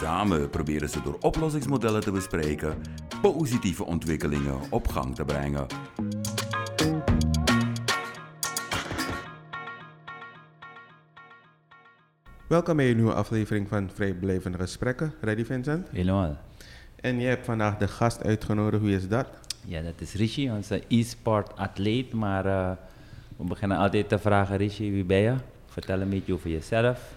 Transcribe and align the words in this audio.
Samen 0.00 0.50
proberen 0.50 0.88
ze 0.88 1.02
door 1.02 1.16
oplossingsmodellen 1.20 2.00
te 2.00 2.10
bespreken 2.10 2.82
positieve 3.22 3.84
ontwikkelingen 3.84 4.58
op 4.70 4.88
gang 4.88 5.14
te 5.14 5.24
brengen. 5.24 5.66
Welkom 12.46 12.76
bij 12.76 12.90
een 12.90 12.96
nieuwe 12.96 13.14
aflevering 13.14 13.68
van 13.68 13.90
Vrijblijvende 13.94 14.58
Gesprekken. 14.58 15.14
Ready 15.20 15.44
Vincent? 15.44 15.88
Helemaal. 15.90 16.36
En 17.00 17.20
je 17.20 17.26
hebt 17.26 17.44
vandaag 17.44 17.76
de 17.76 17.88
gast 17.88 18.24
uitgenodigd. 18.24 18.82
Wie 18.82 18.96
is 18.96 19.08
dat? 19.08 19.26
Ja, 19.64 19.82
dat 19.82 20.00
is 20.00 20.14
Rishi, 20.14 20.50
onze 20.50 20.82
e-sport 20.88 21.56
atleet. 21.56 22.12
Maar 22.12 22.46
uh, 22.46 22.70
we 23.36 23.44
beginnen 23.44 23.78
altijd 23.78 24.08
te 24.08 24.18
vragen, 24.18 24.56
Rishi, 24.56 24.92
wie 24.92 25.04
ben 25.04 25.20
je? 25.20 25.34
Vertel 25.66 26.00
een 26.00 26.10
beetje 26.10 26.32
over 26.32 26.50
jezelf. 26.50 27.12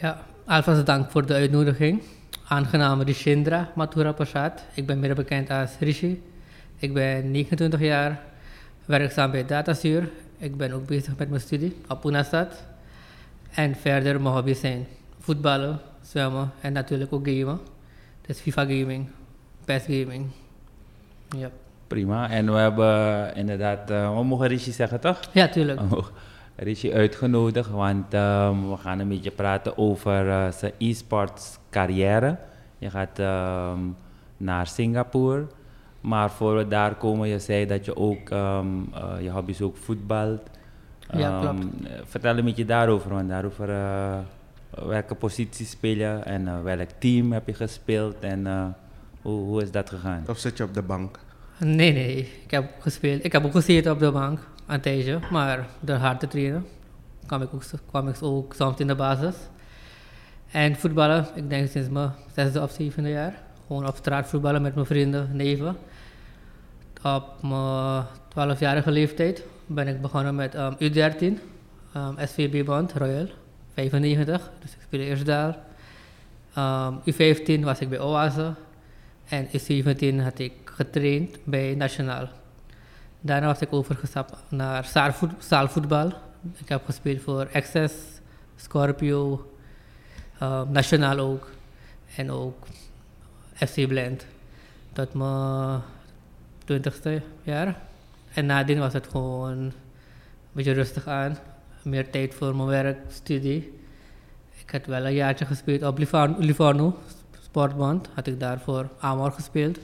Ja, 0.00 0.24
alvast 0.50 0.86
dank 0.86 1.10
voor 1.10 1.26
de 1.26 1.34
uitnodiging. 1.34 2.02
Aangenaam 2.48 3.02
Rishindra 3.02 3.70
Mathura 3.74 4.12
Prasad. 4.12 4.64
Ik 4.74 4.86
ben 4.86 4.98
meer 4.98 5.14
bekend 5.14 5.50
als 5.50 5.70
Rishi. 5.78 6.22
Ik 6.78 6.94
ben 6.94 7.30
29 7.30 7.80
jaar, 7.80 8.20
werkzaam 8.84 9.30
bij 9.30 9.46
Datasuur. 9.46 10.08
Ik 10.38 10.56
ben 10.56 10.72
ook 10.72 10.86
bezig 10.86 11.16
met 11.16 11.28
mijn 11.28 11.40
studie 11.40 11.76
op 11.88 12.04
Unastad. 12.04 12.64
En 13.54 13.74
verder 13.74 14.20
mijn 14.20 14.34
hobby's 14.34 14.60
zijn 14.60 14.86
voetballen, 15.20 15.80
zwemmen 16.02 16.52
en 16.60 16.72
natuurlijk 16.72 17.12
ook 17.12 17.28
gamen. 17.28 17.60
Dus 18.26 18.38
FIFA 18.38 18.62
gaming, 18.62 19.08
PES 19.64 19.82
gaming. 19.82 20.26
Ja. 21.36 21.50
Prima. 21.86 22.30
En 22.30 22.52
we 22.52 22.58
hebben 22.58 23.34
inderdaad, 23.34 23.90
uh, 23.90 24.16
we 24.16 24.24
mogen 24.24 24.46
Rishi 24.46 24.72
zeggen 24.72 25.00
toch? 25.00 25.20
Ja, 25.32 25.48
tuurlijk. 25.48 25.80
Oh, 25.80 26.06
Rishi 26.62 26.92
uitgenodigd, 26.92 27.70
want 27.70 28.14
um, 28.14 28.70
we 28.70 28.76
gaan 28.76 28.98
een 28.98 29.08
beetje 29.08 29.30
praten 29.30 29.78
over 29.78 30.26
uh, 30.26 30.50
zijn 30.50 30.72
e-sports 30.78 31.58
carrière. 31.70 32.36
Je 32.78 32.90
gaat 32.90 33.18
um, 33.18 33.96
naar 34.36 34.66
Singapore. 34.66 35.46
Maar 36.00 36.30
voor 36.30 36.56
we 36.56 36.68
daar 36.68 36.94
komen, 36.94 37.28
je 37.28 37.38
zei 37.38 37.66
dat 37.66 37.84
je 37.84 37.96
ook, 37.96 38.30
um, 38.30 38.92
uh, 38.94 39.22
je 39.22 39.30
hobby's 39.30 39.60
ook 39.60 39.76
voetbalt. 39.76 40.42
Ja, 41.12 41.40
klopt. 41.40 41.64
vertel 42.04 42.38
een 42.38 42.44
beetje 42.44 42.64
daarover, 42.64 43.10
want 43.10 43.28
daarover 43.28 43.68
uh, 43.68 44.18
welke 44.86 45.14
positie 45.14 45.66
speel 45.66 45.96
je 45.96 46.20
en 46.24 46.42
uh, 46.42 46.62
welk 46.62 46.88
team 46.98 47.32
heb 47.32 47.46
je 47.46 47.54
gespeeld 47.54 48.16
en 48.20 48.40
uh, 48.46 48.64
hoe, 49.22 49.44
hoe 49.44 49.62
is 49.62 49.70
dat 49.70 49.90
gegaan? 49.90 50.24
Of 50.28 50.38
zit 50.38 50.56
je 50.56 50.64
op 50.64 50.74
de 50.74 50.82
bank? 50.82 51.18
Nee, 51.58 51.92
nee, 51.92 52.16
ik 52.44 52.50
heb 52.50 52.70
gespeeld. 52.78 53.24
Ik 53.24 53.32
heb 53.32 53.44
ook 53.44 53.52
gezeten 53.52 53.92
op 53.92 53.98
de 53.98 54.12
bank 54.12 54.38
tijdje, 54.78 55.18
maar 55.30 55.66
door 55.80 55.96
hard 55.96 56.20
te 56.20 56.28
trainen 56.28 56.66
kwam 57.86 58.08
ik 58.08 58.22
ook, 58.22 58.54
soms 58.54 58.80
in 58.80 58.86
de 58.86 58.94
basis. 58.94 59.34
En 60.50 60.76
voetballen, 60.76 61.26
ik 61.34 61.50
denk 61.50 61.68
sinds 61.68 61.88
mijn 61.88 62.12
zesde 62.34 62.62
of 62.62 62.70
zevende 62.70 63.08
jaar. 63.08 63.42
Gewoon 63.66 63.86
op 63.88 63.96
straat 63.96 64.28
voetballen 64.28 64.62
met 64.62 64.74
mijn 64.74 64.86
vrienden, 64.86 65.28
neven. 65.32 65.76
Op 67.02 67.24
mijn 67.42 68.04
twaalfjarige 68.28 68.90
leeftijd 68.90 69.44
ben 69.66 69.88
ik 69.88 70.00
begonnen 70.00 70.34
met 70.34 70.54
um, 70.54 70.74
U13, 70.74 71.22
um, 71.96 72.16
SVB 72.18 72.64
Bond, 72.64 72.92
Royal, 72.92 73.28
95. 73.74 74.50
Dus 74.60 74.72
ik 74.72 74.78
speelde 74.82 75.06
eerst 75.06 75.26
daar. 75.26 75.58
Um, 76.58 77.00
U15 77.00 77.64
was 77.64 77.78
ik 77.78 77.88
bij 77.88 78.00
Oase. 78.00 78.54
En 79.28 79.46
U17 79.46 80.22
had 80.22 80.38
ik 80.38 80.52
getraind 80.64 81.38
bij 81.44 81.74
Nationaal. 81.74 82.28
Daarna 83.20 83.46
was 83.46 83.60
ik 83.60 83.72
overgestapt 83.72 84.36
naar 84.48 84.88
zaalvoetbal. 85.38 86.12
Ik 86.56 86.68
heb 86.68 86.84
gespeeld 86.84 87.22
voor 87.22 87.48
Access, 87.52 87.94
Scorpio, 88.56 89.50
uh, 90.42 90.62
Nationaal 90.68 91.18
ook. 91.18 91.50
En 92.16 92.30
ook 92.30 92.66
FC 93.54 93.86
Blend. 93.86 94.26
Tot 94.92 95.14
mijn 95.14 95.80
twintigste 96.64 97.22
jaar. 97.42 97.76
En 98.34 98.46
nadien 98.46 98.78
was 98.78 98.92
het 98.92 99.06
gewoon 99.06 99.58
een 99.58 99.72
beetje 100.52 100.72
rustig 100.72 101.06
aan. 101.06 101.36
Meer 101.82 102.10
tijd 102.10 102.34
voor 102.34 102.56
mijn 102.56 102.68
werk, 102.68 102.98
studie. 103.08 103.80
Ik 104.64 104.70
had 104.70 104.86
wel 104.86 105.06
een 105.06 105.14
jaartje 105.14 105.46
gespeeld 105.46 105.82
op 105.82 105.98
Livorno, 106.38 106.98
Sportband. 107.40 108.08
Had 108.14 108.26
ik 108.26 108.40
daar 108.40 108.60
voor 108.60 108.88
Amor 108.98 109.32
gespeeld. 109.32 109.78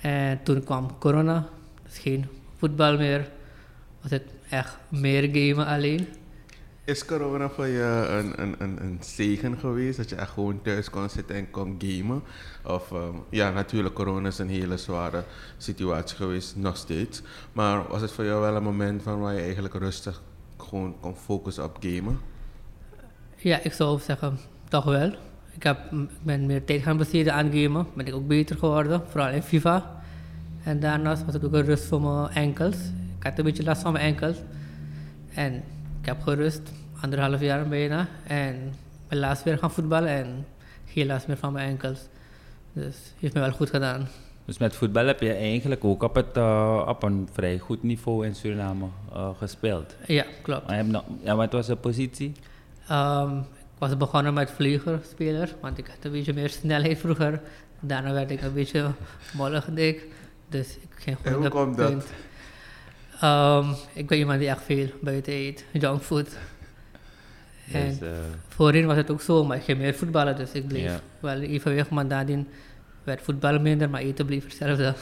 En 0.00 0.42
toen 0.42 0.64
kwam 0.64 0.98
corona. 0.98 1.48
Dus 1.90 1.98
geen 1.98 2.26
voetbal 2.56 2.96
meer. 2.96 3.28
Was 4.02 4.10
het 4.10 4.24
echt 4.50 4.76
meer 4.88 5.22
gamen 5.22 5.66
alleen. 5.66 6.06
Is 6.84 7.04
corona 7.04 7.48
voor 7.48 7.66
je 7.66 8.06
een, 8.10 8.42
een, 8.42 8.54
een, 8.58 8.82
een 8.82 8.98
zegen 9.00 9.58
geweest? 9.58 9.96
Dat 9.96 10.08
je 10.08 10.16
echt 10.16 10.30
gewoon 10.30 10.62
thuis 10.62 10.90
kon 10.90 11.08
zitten 11.08 11.36
en 11.36 11.50
kon 11.50 11.76
gamen? 11.78 12.22
Of 12.64 12.90
um, 12.90 13.22
ja, 13.30 13.50
natuurlijk, 13.50 13.94
corona 13.94 14.28
is 14.28 14.38
een 14.38 14.48
hele 14.48 14.76
zware 14.76 15.24
situatie 15.56 16.16
geweest, 16.16 16.56
nog 16.56 16.76
steeds. 16.76 17.22
Maar 17.52 17.88
was 17.88 18.00
het 18.00 18.12
voor 18.12 18.24
jou 18.24 18.40
wel 18.40 18.56
een 18.56 18.62
moment 18.62 19.02
van 19.02 19.20
waar 19.20 19.34
je 19.34 19.40
eigenlijk 19.40 19.74
rustig 19.74 20.22
gewoon 20.56 20.96
kon 21.00 21.16
focussen 21.16 21.64
op 21.64 21.76
gamen? 21.80 22.20
Ja, 23.36 23.60
ik 23.62 23.72
zou 23.72 24.00
zeggen, 24.00 24.38
toch 24.68 24.84
wel. 24.84 25.12
Ik, 25.54 25.62
heb, 25.62 25.92
ik 25.92 26.22
ben 26.22 26.46
meer 26.46 26.64
tijd 26.64 26.82
gaan 26.82 26.96
besteden 26.96 27.34
aan 27.34 27.52
gamen. 27.52 27.86
Ben 27.94 28.06
ik 28.06 28.14
ook 28.14 28.26
beter 28.26 28.56
geworden, 28.56 29.02
vooral 29.08 29.30
in 29.30 29.42
FIFA. 29.42 29.99
En 30.64 30.80
daarnaast 30.80 31.24
was 31.24 31.34
het 31.34 31.44
ook 31.44 31.52
een 31.52 31.64
rust 31.64 31.84
voor 31.84 32.00
mijn 32.00 32.28
enkels. 32.28 32.76
Ik 33.18 33.26
had 33.26 33.38
een 33.38 33.44
beetje 33.44 33.62
last 33.64 33.82
van 33.82 33.92
mijn 33.92 34.04
enkels. 34.04 34.36
En 35.34 35.54
ik 36.00 36.06
heb 36.06 36.22
gerust, 36.22 36.62
anderhalf 37.00 37.40
jaar 37.40 37.68
bijna. 37.68 38.08
En 38.26 38.74
ben 39.08 39.18
laatst 39.18 39.44
weer 39.44 39.58
gaan 39.58 39.70
voetballen 39.70 40.08
en 40.08 40.46
geen 40.86 41.06
last 41.06 41.26
meer 41.26 41.36
van 41.36 41.52
mijn 41.52 41.68
enkels. 41.68 41.98
Dus 42.72 42.96
heeft 43.18 43.34
me 43.34 43.40
wel 43.40 43.52
goed 43.52 43.70
gedaan. 43.70 44.08
Dus 44.44 44.58
met 44.58 44.76
voetbal 44.76 45.06
heb 45.06 45.20
je 45.20 45.32
eigenlijk 45.32 45.84
ook 45.84 46.02
op, 46.02 46.14
het, 46.14 46.36
uh, 46.36 46.84
op 46.88 47.02
een 47.02 47.28
vrij 47.32 47.58
goed 47.58 47.82
niveau 47.82 48.26
in 48.26 48.34
Suriname 48.34 48.86
uh, 49.12 49.28
gespeeld? 49.38 49.94
Ja, 50.06 50.24
klopt. 50.42 50.72
Ja, 51.22 51.36
wat 51.36 51.52
was 51.52 51.66
de 51.66 51.76
positie? 51.76 52.32
Um, 52.90 53.38
ik 53.38 53.78
was 53.78 53.96
begonnen 53.96 54.34
met 54.34 54.50
vliegerspeler, 54.50 55.54
want 55.60 55.78
ik 55.78 55.86
had 55.86 55.96
een 56.02 56.10
beetje 56.10 56.32
meer 56.32 56.48
snelheid 56.48 56.98
vroeger. 56.98 57.40
Daarna 57.80 58.12
werd 58.12 58.30
ik 58.30 58.42
een 58.42 58.52
beetje 58.52 58.90
mollig 59.32 59.64
dik. 59.64 60.06
Dus 60.50 60.76
ik 60.76 60.88
ging 60.94 61.16
En 61.22 61.32
hoe 61.32 61.48
komt 61.48 61.76
dat? 61.76 62.04
Um, 63.24 63.74
ik 63.92 64.06
ben 64.08 64.18
iemand 64.18 64.38
die 64.38 64.48
echt 64.48 64.62
veel 64.62 64.86
buiten 65.00 65.32
eet, 65.32 65.64
junkfood. 65.72 66.36
En 67.72 67.88
Dus, 67.88 68.00
uh, 68.02 68.08
voorheen 68.48 68.86
was 68.86 68.96
het 68.96 69.10
ook 69.10 69.20
zo, 69.20 69.44
maar 69.44 69.56
ik 69.56 69.62
ging 69.62 69.78
meer 69.78 69.94
voetballen, 69.94 70.36
dus 70.36 70.52
ik 70.52 70.68
bleef 70.68 70.82
Ja. 70.82 71.00
wel 71.20 71.40
evenwicht. 71.40 71.90
Maar 71.90 72.06
nadien 72.06 72.48
werd 73.04 73.22
voetballen 73.22 73.62
minder, 73.62 73.90
maar 73.90 74.00
eten 74.00 74.26
bleef 74.26 74.44
hetzelfde. 74.44 74.94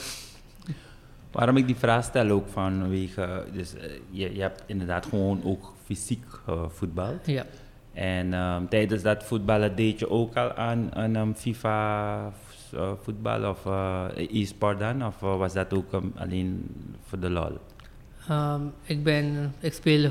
waarom 1.33 1.57
ik 1.57 1.67
die 1.67 1.77
vraag 1.77 2.05
stel 2.05 2.31
ook 2.31 2.49
vanwege, 2.49 3.45
dus 3.53 3.75
uh, 3.75 3.81
je, 4.11 4.35
je 4.35 4.41
hebt 4.41 4.63
inderdaad 4.67 5.07
gewoon 5.07 5.41
ook 5.45 5.75
fysiek 5.85 6.25
gevoetbald. 6.45 7.27
Ja. 7.27 7.45
En 7.93 8.33
um, 8.35 8.69
tijdens 8.69 9.03
dat 9.03 9.25
voetballen 9.25 9.77
deed 9.77 9.99
je 9.99 10.11
ook 10.11 10.37
al 10.37 10.53
aan, 10.55 10.95
aan 10.95 11.17
um, 11.17 11.35
FIFA 11.35 12.33
uh, 12.75 12.93
voetbal 13.03 13.51
of 13.51 13.65
uh, 13.65 14.05
e-sport 14.17 14.79
dan? 14.79 15.07
Of 15.07 15.23
uh, 15.23 15.37
was 15.37 15.53
dat 15.53 15.73
ook 15.75 15.93
um, 15.93 16.13
alleen 16.17 16.67
voor 17.07 17.19
de 17.19 17.31
lol? 17.31 17.59
Um, 18.31 18.73
ik, 18.83 19.03
ben, 19.03 19.55
ik 19.61 19.73
speel 19.73 20.11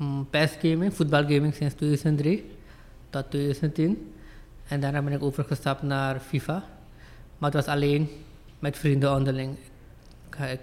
um, 0.00 0.26
PES 0.30 0.52
gaming, 0.60 0.94
voetbalgaming 0.94 1.54
sinds 1.54 1.74
2003 1.74 2.50
tot 3.10 3.30
2010. 3.30 4.12
En 4.68 4.80
daarna 4.80 5.02
ben 5.02 5.12
ik 5.12 5.22
overgestapt 5.22 5.82
naar 5.82 6.20
FIFA. 6.20 6.64
Maar 7.38 7.50
het 7.52 7.64
was 7.64 7.74
alleen 7.74 8.08
met 8.58 8.78
vrienden 8.78 9.14
onderling. 9.14 9.56
Er 10.38 10.58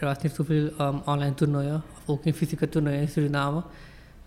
was 0.00 0.22
niet 0.22 0.32
zoveel 0.32 0.70
um, 0.80 1.00
online 1.04 1.34
toernooien, 1.34 1.82
of 1.96 2.02
ook 2.06 2.22
geen 2.22 2.34
fysieke 2.34 2.68
toernooien 2.68 3.00
in 3.00 3.08
Suriname. 3.08 3.62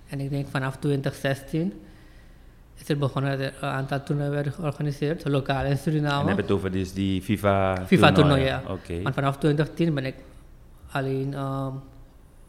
En 0.09 0.19
ik 0.19 0.29
denk 0.29 0.47
vanaf 0.47 0.77
2016 0.77 1.73
is 2.75 2.89
er 2.89 2.97
begonnen 2.97 3.31
dat 3.31 3.39
er 3.39 3.53
een 3.61 3.69
aantal 3.69 4.03
toernooien 4.03 4.31
werden 4.31 4.53
georganiseerd, 4.53 5.27
lokaal 5.27 5.65
in 5.65 5.77
Suriname. 5.77 6.21
En 6.21 6.27
heb 6.27 6.35
je 6.35 6.41
het 6.41 6.51
over 6.51 6.71
dus 6.71 6.93
die 6.93 7.21
FIFA 7.21 7.85
FIFA-toernooien, 7.85 8.45
ja. 8.45 8.61
Oké. 8.67 9.01
Maar 9.01 9.13
vanaf 9.13 9.37
2010 9.37 9.93
ben 9.93 10.05
ik 10.05 10.15
alleen 10.91 11.39
um, 11.39 11.81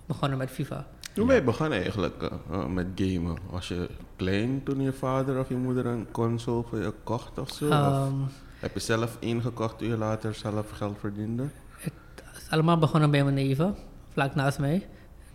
begonnen 0.06 0.38
met 0.38 0.50
FIFA. 0.50 0.87
Hoe 1.14 1.26
ben 1.26 1.34
je 1.34 1.43
begonnen 1.43 1.81
eigenlijk 1.81 2.23
uh, 2.23 2.31
uh, 2.50 2.67
met 2.67 2.87
gamen? 2.94 3.37
Was 3.50 3.69
je 3.69 3.88
klein 4.17 4.62
toen 4.64 4.81
je 4.81 4.93
vader 4.93 5.38
of 5.38 5.49
je 5.49 5.55
moeder 5.55 5.87
een 5.87 6.06
console 6.11 6.62
voor 6.69 6.78
je 6.78 6.93
kocht 7.02 7.38
of 7.38 7.50
zo? 7.50 7.67
Of? 7.67 7.73
Um, 7.73 8.26
Heb 8.58 8.75
je 8.75 8.81
zelf 8.81 9.17
ingekocht 9.19 9.78
toen 9.78 9.88
je 9.88 9.96
later 9.96 10.34
zelf 10.34 10.70
geld 10.70 10.96
verdiende? 11.00 11.49
Het 11.76 11.93
is 12.37 12.50
allemaal 12.50 12.78
begonnen 12.78 13.11
bij 13.11 13.23
mijn 13.23 13.34
neven, 13.34 13.76
vlak 14.12 14.34
naast 14.34 14.58
mij. 14.58 14.87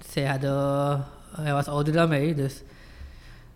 Zij 0.08 0.26
hadden, 0.26 1.06
hij 1.36 1.54
was 1.54 1.68
ouder 1.68 1.94
dan 1.94 2.10
mij, 2.10 2.36
dus 2.36 2.62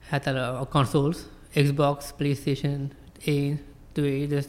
hij 0.06 0.19
had 0.24 0.28
al, 0.28 0.36
uh, 0.36 0.62
consoles. 0.69 1.18
Xbox, 1.54 2.13
Playstation 2.18 2.92
1, 3.24 3.60
2. 3.92 4.28
Dus 4.28 4.46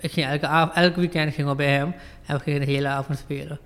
ik 0.00 0.12
ging 0.12 0.26
elke, 0.26 0.46
av- 0.48 0.74
elke 0.74 1.00
weekend 1.00 1.34
ging 1.34 1.48
we 1.48 1.54
bij 1.54 1.72
hem 1.74 1.94
en 2.26 2.36
we 2.36 2.42
gingen 2.42 2.60
de 2.60 2.66
hele 2.66 2.88
avond 2.88 3.18
spelen. 3.18 3.58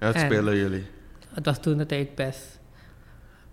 Ja, 0.00 0.06
wat 0.06 0.14
En- 0.14 0.20
spelen 0.20 0.56
jullie? 0.56 0.86
Het 1.28 1.44
was 1.46 1.60
toen 1.60 1.78
de 1.78 1.86
tijd 1.86 2.14
PES. 2.14 2.36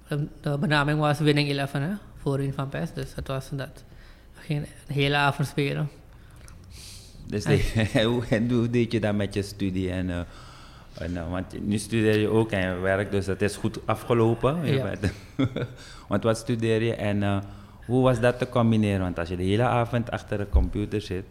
De, 0.08 0.28
de 0.42 0.58
benaming 0.58 1.00
was 1.00 1.20
Winning 1.20 1.50
Eleven, 1.50 1.82
hè, 1.82 1.94
voorin 2.22 2.54
van 2.54 2.70
PES. 2.70 2.94
Dus 2.94 3.16
het 3.16 3.28
was 3.28 3.50
dat. 3.52 3.84
We 4.34 4.42
gingen 4.42 4.66
de 4.88 4.94
hele 4.94 5.16
avond 5.16 5.48
spelen. 5.48 5.90
Dus 7.28 7.44
de- 7.44 8.02
hoe, 8.04 8.24
en 8.30 8.52
hoe 8.52 8.70
deed 8.70 8.92
je 8.92 9.00
dat 9.00 9.16
met 9.16 9.34
je 9.34 9.42
studie? 9.42 9.92
En, 9.92 10.10
eh, 10.10 10.20
en, 10.98 11.18
eh, 11.18 11.30
want 11.32 11.46
nu 11.68 11.78
studeer 11.78 12.20
je 12.20 12.28
ook 12.28 12.52
en 12.52 12.74
je 12.74 12.80
werkt, 12.80 13.12
dus 13.12 13.26
het 13.26 13.42
is 13.42 13.56
goed 13.56 13.80
afgelopen. 13.86 14.66
Ja. 14.66 14.92
want 16.10 16.24
wat 16.24 16.38
studeer 16.38 16.82
je 16.84 16.94
en 16.96 17.24
eh, 17.24 17.38
hoe 17.86 18.04
was 18.04 18.20
dat 18.20 18.40
te 18.40 18.50
combineren? 18.50 19.00
Want 19.02 19.20
als 19.20 19.30
je 19.30 19.36
de 19.38 19.44
hele 19.44 19.64
avond 19.64 20.12
achter 20.12 20.40
een 20.40 20.50
computer 20.50 21.02
zit, 21.02 21.24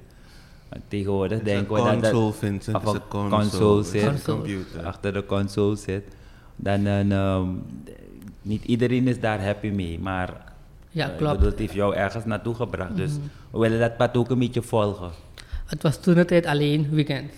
eh, 0.68 0.78
tegenwoordig 0.88 1.42
denken 1.42 1.74
we 1.74 1.80
dat 1.82 2.02
dat 2.02 2.10
console, 2.12 2.32
Vincent. 2.32 2.76
of 2.76 2.94
een 2.94 3.00
console. 3.08 3.28
console 3.28 3.76
Het 3.76 3.94
is 3.94 4.00
zit. 4.02 4.22
computer. 4.24 4.84
achter 4.86 5.12
de 5.12 5.26
console 5.26 5.76
zit, 5.76 6.04
dan 6.56 6.86
ehm, 6.86 7.48
niet 8.42 8.64
iedereen 8.64 9.08
is 9.08 9.20
daar 9.20 9.44
happy 9.44 9.68
mee. 9.68 9.98
Maar 9.98 10.52
Ja, 10.90 11.06
ik 11.10 11.16
klopt. 11.16 11.32
bedoel, 11.34 11.50
het 11.50 11.58
heeft 11.58 11.72
jou 11.72 11.94
ergens 11.94 12.24
naartoe 12.24 12.54
gebracht. 12.54 12.96
Dus 12.96 13.12
we 13.50 13.58
willen 13.58 13.78
dat 13.80 13.96
pad 13.96 14.16
ook 14.16 14.30
een 14.30 14.38
beetje 14.38 14.62
volgen. 14.62 15.10
Het 15.66 15.82
was 15.82 16.00
toen 16.00 16.14
de 16.14 16.24
tijd 16.24 16.46
alleen 16.46 16.88
weekend 16.90 17.32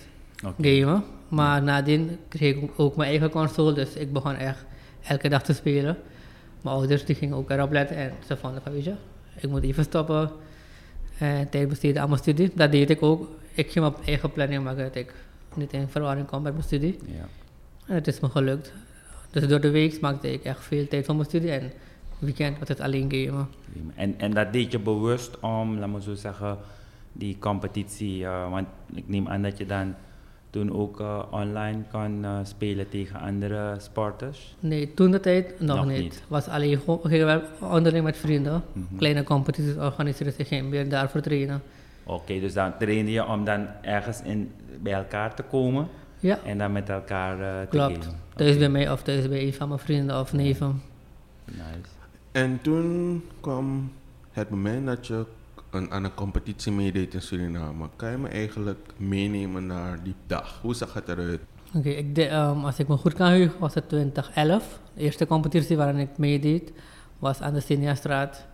Oké. 0.44 0.68
gamen. 0.68 1.04
Maar 1.28 1.62
nadien 1.62 2.18
kreeg 2.28 2.56
ik 2.56 2.70
ook 2.76 2.96
mijn 2.96 3.10
eigen 3.10 3.30
console. 3.30 3.72
Dus 3.72 3.94
ik 3.94 4.12
begon 4.12 4.34
echt 4.34 4.64
elke 5.02 5.28
dag 5.28 5.42
te 5.42 5.52
spelen. 5.52 5.96
Mijn 6.60 6.76
ouders 6.76 7.04
die 7.04 7.14
gingen 7.14 7.36
ook 7.36 7.50
erop 7.50 7.72
letten. 7.72 7.96
En 7.96 8.12
ze 8.26 8.36
vonden 8.36 8.62
van, 8.62 8.72
weet 8.72 8.84
je, 8.84 8.94
ik 9.40 9.48
moet 9.48 9.62
even 9.62 9.84
stoppen. 9.84 10.30
En 11.18 11.48
tijd 11.48 11.68
besteden 11.68 12.02
aan 12.02 12.08
mijn 12.08 12.20
studie. 12.20 12.50
Dat 12.54 12.72
deed 12.72 12.90
ik 12.90 13.02
ook. 13.02 13.28
Ik 13.54 13.70
ging 13.70 13.84
op 13.84 14.00
eigen 14.04 14.32
planning 14.32 14.64
maken 14.64 14.84
dat 14.84 14.94
ik 14.94 15.14
niet 15.54 15.72
in 15.72 15.88
verwarring 15.88 16.26
kwam 16.26 16.42
met 16.42 16.52
mijn 16.52 16.64
studie. 16.64 16.98
Ja. 17.06 17.28
En 17.86 17.94
het 17.94 18.06
is 18.06 18.20
me 18.20 18.28
gelukt. 18.28 18.72
Dus 19.30 19.48
door 19.48 19.60
de 19.60 19.70
week 19.70 20.00
maakte 20.00 20.32
ik 20.32 20.44
echt 20.44 20.64
veel 20.64 20.88
tijd 20.88 21.04
voor 21.06 21.14
mijn 21.14 21.26
studie. 21.28 21.50
En 21.50 21.72
weekend 22.18 22.58
was 22.58 22.68
het 22.68 22.80
alleen 22.80 23.12
gamen. 23.12 23.48
En, 23.94 24.14
en 24.18 24.34
dat 24.34 24.52
deed 24.52 24.72
je 24.72 24.78
bewust 24.78 25.40
om, 25.40 25.78
laat 25.78 25.88
me 25.88 26.02
zo 26.02 26.14
zeggen, 26.14 26.58
die 27.12 27.38
competitie. 27.38 28.24
eh, 28.24 28.50
want 28.50 28.66
ik 28.94 29.08
neem 29.08 29.28
aan 29.28 29.42
dat 29.42 29.58
je 29.58 29.66
dan 29.66 29.94
toen 30.56 30.72
ook 30.72 31.00
eh, 31.00 31.22
online 31.30 31.82
kan 31.90 32.24
eh, 32.24 32.38
spelen 32.42 32.88
tegen 32.88 33.20
andere 33.20 33.74
sporters. 33.78 34.54
Nee, 34.60 34.94
toen 34.94 35.10
de 35.10 35.20
tijd 35.20 35.60
nog, 35.60 35.76
Nog 35.76 35.86
niet. 35.86 36.00
niet. 36.00 36.22
Was 36.28 36.48
alleen 36.48 36.78
gewoon, 36.78 37.00
we 37.02 37.42
onderling 37.60 38.04
met 38.04 38.16
vrienden. 38.16 38.62
Mhm. 38.72 38.96
Kleine 38.96 39.22
competities 39.22 39.76
organiseren, 39.76 40.32
ik 40.36 40.46
ging 40.46 40.68
meer 40.70 40.88
daarvoor 40.88 41.20
trainen. 41.20 41.62
Oké, 42.04 42.40
dus 42.40 42.52
dan 42.52 42.72
trainde 42.78 43.10
je 43.10 43.26
om 43.26 43.44
dan 43.44 43.66
ergens 43.82 44.22
in, 44.22 44.52
bij 44.82 44.92
elkaar 44.92 45.34
te 45.34 45.42
komen 45.42 45.88
Ja, 46.18 46.38
en 46.44 46.58
dan 46.58 46.72
met 46.72 46.88
elkaar 46.88 47.40
eh, 47.40 47.60
te 47.60 47.66
klopt. 47.68 48.04
gamen. 48.04 48.20
Thuis 48.34 48.58
bij 48.58 48.68
mij 48.68 48.92
of 48.92 49.02
thuis 49.02 49.28
bij 49.28 49.42
een 49.46 49.54
van 49.54 49.68
mijn 49.68 49.80
vrienden 49.80 50.20
of 50.20 50.32
neven. 50.32 50.82
Nice. 51.44 51.90
En 52.32 52.58
toen 52.62 53.22
kwam 53.40 53.92
het 54.32 54.50
moment 54.50 54.86
dat 54.86 55.06
je 55.06 55.24
een, 55.70 55.90
aan 55.90 56.04
een 56.04 56.14
competitie 56.14 56.72
meedeed 56.72 57.14
in 57.14 57.22
Suriname. 57.22 57.88
Kan 57.96 58.10
je 58.10 58.16
me 58.16 58.28
eigenlijk 58.28 58.90
meenemen 58.96 59.66
naar 59.66 60.02
die 60.02 60.14
dag? 60.26 60.58
Hoe 60.62 60.74
zag 60.74 60.94
het 60.94 61.08
eruit? 61.08 61.40
Oké, 61.74 61.88
ik 61.88 62.14
de- 62.14 62.26
ehm, 62.26 62.64
als 62.64 62.78
ik 62.78 62.88
me 62.88 62.96
goed 62.96 63.12
kan 63.14 63.28
heugen 63.28 63.58
was 63.60 63.74
het 63.74 63.88
2011. 63.88 64.80
De 64.94 65.00
eerste 65.00 65.26
competitie 65.26 65.76
waarin 65.76 65.98
ik 65.98 66.18
meedeed 66.18 66.72
was 67.18 67.40
aan 67.40 67.52
de 67.54 67.60
Seniastraat, 67.60 68.46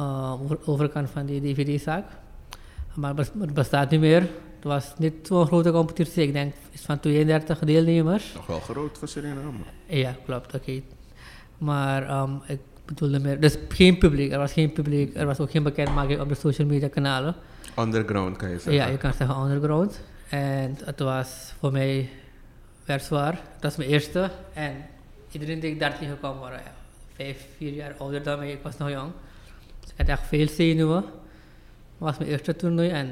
uh, 0.00 0.42
over, 0.42 0.58
overkant 0.64 1.10
van 1.10 1.26
die 1.26 1.40
DVD-zaak. 1.40 2.04
Maar 2.94 3.14
het 3.16 3.54
bestaat 3.54 3.90
niet 3.90 4.00
meer. 4.00 4.20
Het 4.20 4.64
was 4.70 4.92
niet 4.98 5.14
zo'n 5.26 5.46
grote 5.46 5.70
competitie, 5.72 6.22
ik 6.22 6.32
denk 6.32 6.54
iets 6.72 6.82
van 6.84 7.00
32 7.00 7.58
deelnemers. 7.58 8.32
Nog 8.34 8.46
wel 8.46 8.60
groot 8.60 8.98
voor 8.98 9.08
Suriname. 9.08 9.50
Ja, 9.86 10.16
klopt, 10.24 10.54
oké. 10.54 10.80
Maar 11.58 12.02
ehm, 12.08 12.30
ik 12.46 12.60
bedoelde 12.84 13.18
meer, 13.18 13.40
dus 13.40 13.56
geen 13.68 13.98
publiek, 13.98 14.32
er 14.32 14.38
was 14.38 14.52
geen 14.52 14.72
publiek, 14.72 15.16
er 15.16 15.26
was 15.26 15.40
ook 15.40 15.50
geen 15.50 15.62
bekendmaking 15.62 16.20
op 16.20 16.28
de 16.28 16.34
social 16.34 16.66
media 16.66 16.88
kanalen. 16.88 17.34
Underground 17.78 18.36
kan 18.36 18.48
je 18.48 18.54
zeggen. 18.54 18.72
Ja, 18.74 18.86
je 18.86 18.96
kan 18.96 19.12
zeggen 19.12 19.36
underground. 19.44 20.00
En 20.28 20.76
het 20.84 20.98
was 21.00 21.52
voor 21.58 21.72
mij 21.72 22.08
werd 22.84 23.02
zwaar. 23.02 23.32
Het 23.52 23.62
was 23.62 23.76
mijn 23.76 23.88
eerste. 23.90 24.30
En 24.52 24.72
iedereen 25.30 25.60
die 25.60 25.70
ik 25.70 25.78
daar 25.80 25.98
tegenkwam 25.98 26.38
waren 26.38 26.60
vijf, 27.16 27.46
vier 27.56 27.72
jaar 27.72 27.94
ouder 27.98 28.22
dan 28.22 28.38
mij. 28.38 28.52
Ik 28.52 28.62
was 28.62 28.76
nog 28.78 28.90
jong. 28.90 29.10
Dus 29.80 29.90
ik 29.90 29.94
had 29.96 30.08
echt 30.08 30.26
veel 30.26 30.48
zenuwen. 30.48 30.96
Het 31.02 31.04
was 31.98 32.18
mijn 32.18 32.30
eerste 32.30 32.56
toernooi 32.56 32.88
en 32.88 33.06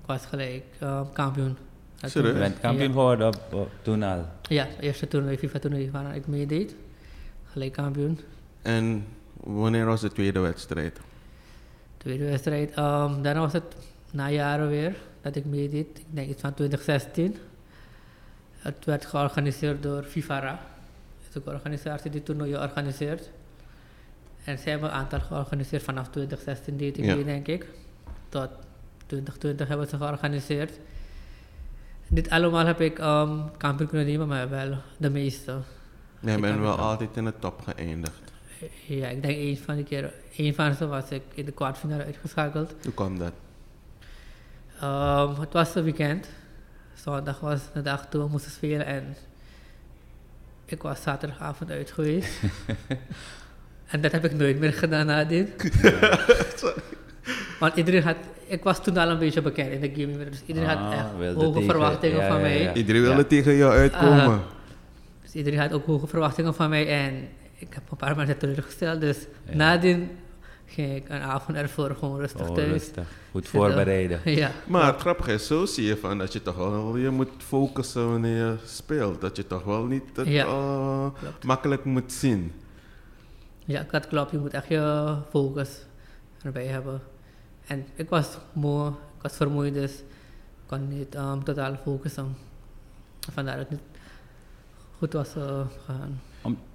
ik 0.00 0.06
was 0.06 0.26
gelijk 0.26 0.64
eh, 0.78 1.00
kampioen. 1.12 1.56
Dat 2.00 2.10
Serieus? 2.10 2.12
Je 2.12 2.20
toernooi. 2.32 2.48
bent 2.50 2.60
kampioen 2.60 2.92
geworden 2.92 3.26
op, 3.26 3.40
op- 3.52 3.70
toen 3.82 4.02
al. 4.02 4.24
Ja, 4.42 4.64
het 4.64 4.80
eerste 4.80 5.08
toernooi, 5.08 5.38
FIFA-toernooi 5.38 5.90
waarin 5.90 6.14
ik 6.14 6.26
meedeed. 6.26 6.74
Gelijk 7.44 7.72
kampioen. 7.72 8.20
En 8.62 9.06
wanneer 9.34 9.84
was 9.86 10.00
de 10.00 10.12
tweede 10.12 10.38
wedstrijd? 10.40 11.00
Tweede 11.96 12.24
wedstrijd, 12.24 12.70
ehm, 12.70 13.22
daarna 13.22 13.40
was 13.40 13.52
het 13.52 13.76
na 14.10 14.30
jaren 14.30 14.68
weer 14.68 14.94
dat 15.20 15.36
ik 15.36 15.44
meedeed. 15.44 15.98
Ik 15.98 16.04
denk 16.10 16.28
iets 16.28 16.40
van 16.40 16.54
2016. 16.54 17.36
Het 18.58 18.84
werd 18.84 19.06
georganiseerd 19.06 19.82
door 19.82 20.02
FIFARA. 20.02 20.50
Dat 20.50 21.28
is 21.30 21.36
ook 21.38 21.46
een 21.46 21.52
organisatie 21.54 22.10
die 22.10 22.22
toernooien 22.22 22.60
organiseert. 22.60 23.30
En 24.44 24.58
zij 24.58 24.70
hebben 24.70 24.88
een 24.90 24.96
aantal 24.96 25.20
georganiseerd 25.20 25.82
vanaf 25.82 26.08
2016 26.08 26.76
deed 26.76 26.98
ik 26.98 27.04
Ja. 27.04 27.14
mee, 27.14 27.24
denk 27.24 27.46
ik. 27.48 27.66
Tot 28.28 28.48
2020 29.06 29.68
hebben 29.68 29.88
ze 29.88 29.96
georganiseerd. 29.96 30.78
Dit 32.08 32.30
allemaal 32.30 32.66
heb 32.66 32.80
ik 32.80 32.98
ehm 32.98 33.38
kampioen 33.56 33.88
kunnen 33.88 34.06
nemen, 34.06 34.28
maar 34.28 34.48
wel 34.48 34.74
de 34.96 35.10
meeste. 35.10 35.58
Jij 36.20 36.36
Ik 36.36 36.44
heb 36.44 36.58
wel 36.58 36.78
altijd 36.78 37.16
in 37.16 37.24
de 37.24 37.32
top 37.38 37.60
geëindigd. 37.62 38.29
Ja, 38.86 39.08
ik 39.08 39.22
denk 39.22 39.36
één 39.38 39.56
van 39.58 39.74
die 39.74 39.84
keer, 39.84 40.12
één 40.36 40.54
van 40.54 40.74
ze 40.74 40.86
was 40.86 41.10
ik 41.10 41.22
in 41.34 41.44
de 41.44 41.52
kwartfinale 41.52 42.04
uitgeschakeld. 42.04 42.74
Hoe 42.82 42.94
kwam 42.94 43.18
dat? 43.18 43.32
Ehm, 44.80 45.40
het 45.40 45.52
was 45.52 45.74
een 45.74 45.82
weekend. 45.84 46.28
Zondag 46.94 47.40
was 47.40 47.60
de 47.74 47.82
dag 47.82 48.06
toen 48.08 48.22
we 48.24 48.28
moesten 48.30 48.50
spelen 48.52 48.86
en 48.86 49.16
ik 50.64 50.82
was 50.82 51.02
zaterdagavond 51.02 51.70
uit 51.70 51.90
geweest. 51.90 52.40
en 53.90 54.00
dat 54.00 54.12
heb 54.12 54.24
ik 54.24 54.32
nooit 54.32 54.58
meer 54.58 54.72
gedaan 54.72 55.06
nadien. 55.06 55.48
Want 57.60 57.76
iedereen 57.76 58.02
had, 58.02 58.16
ik 58.46 58.62
was 58.62 58.82
toen 58.82 58.96
al 58.96 59.08
een 59.08 59.18
beetje 59.18 59.42
bekend 59.42 59.70
in 59.72 59.80
de 59.80 59.88
gaming, 59.88 60.16
wereld, 60.16 60.32
dus 60.32 60.42
iedereen 60.46 60.68
Ah, 60.68 60.82
had 60.84 60.92
echt 60.92 61.16
wilde 61.18 61.44
hoge 61.44 61.52
tegen- 61.58 61.70
verwachtingen 61.70 62.16
ja, 62.20 62.26
van 62.26 62.36
ja, 62.36 62.42
mij. 62.42 62.62
ja. 62.62 62.74
Iedereen 62.74 63.02
wilde 63.02 63.16
Ja. 63.16 63.24
tegen 63.26 63.54
jou 63.56 63.72
uitkomen. 63.72 64.24
Ah. 64.24 64.38
Dus 65.22 65.32
iedereen 65.32 65.58
had 65.58 65.72
ook 65.72 65.86
hoge 65.86 66.06
verwachtingen 66.06 66.54
van 66.54 66.68
mij 66.70 66.88
en 67.04 67.28
ik 67.60 67.74
heb 67.74 67.90
een 67.90 67.96
paar 67.96 68.16
mensen 68.16 68.38
teleurgesteld. 68.38 69.00
Dus 69.00 69.26
Ja. 69.44 69.54
nadien 69.54 70.10
ging 70.66 70.96
ik 70.96 71.08
een 71.08 71.20
avond 71.20 71.56
ervoor 71.56 71.94
gewoon 71.98 72.18
rustig 72.18 72.48
Oh, 72.48 72.54
thuis. 72.54 72.68
rustig. 72.70 73.08
Goed 73.30 73.48
voorbereiden. 73.48 74.20
Ja, 74.42 74.50
maar 74.66 74.86
het 74.86 75.00
grappige 75.00 75.32
is, 75.32 75.46
zo 75.46 75.66
zie 75.66 75.84
je 75.86 75.96
van 75.96 76.18
dat 76.18 76.32
je 76.32 76.42
toch 76.42 76.56
wel 76.56 76.96
je 76.96 77.10
moet 77.10 77.28
focussen 77.38 78.10
wanneer 78.10 78.36
je 78.36 78.56
speelt. 78.64 79.20
Dat 79.20 79.36
je 79.36 79.46
toch 79.46 79.64
wel 79.64 79.84
niet 79.84 80.02
het, 80.14 80.26
Ja, 80.26 80.44
eh, 80.44 81.06
makkelijk 81.44 81.84
moet 81.84 82.12
zien. 82.12 82.52
Ja, 83.64 83.86
dat 83.90 84.06
klopt. 84.08 84.30
Je 84.30 84.38
moet 84.38 84.52
echt 84.52 84.68
je 84.68 85.16
focus 85.30 85.70
erbij 86.42 86.66
hebben. 86.66 87.00
En 87.66 87.86
ik 87.94 88.08
was 88.08 88.38
moe, 88.52 88.88
ik 88.88 89.22
was 89.22 89.36
vermoeid, 89.36 89.74
dus 89.74 89.92
ik 89.92 90.66
kon 90.66 90.88
niet 90.88 91.14
um, 91.14 91.44
totaal 91.44 91.76
focussen. 91.82 92.36
Vandaar 93.32 93.56
dat 93.56 93.68
het 93.68 93.78
niet 93.78 93.88
goed 94.98 95.12
was 95.12 95.34
eh, 95.36 95.60
gegaan. 95.86 96.20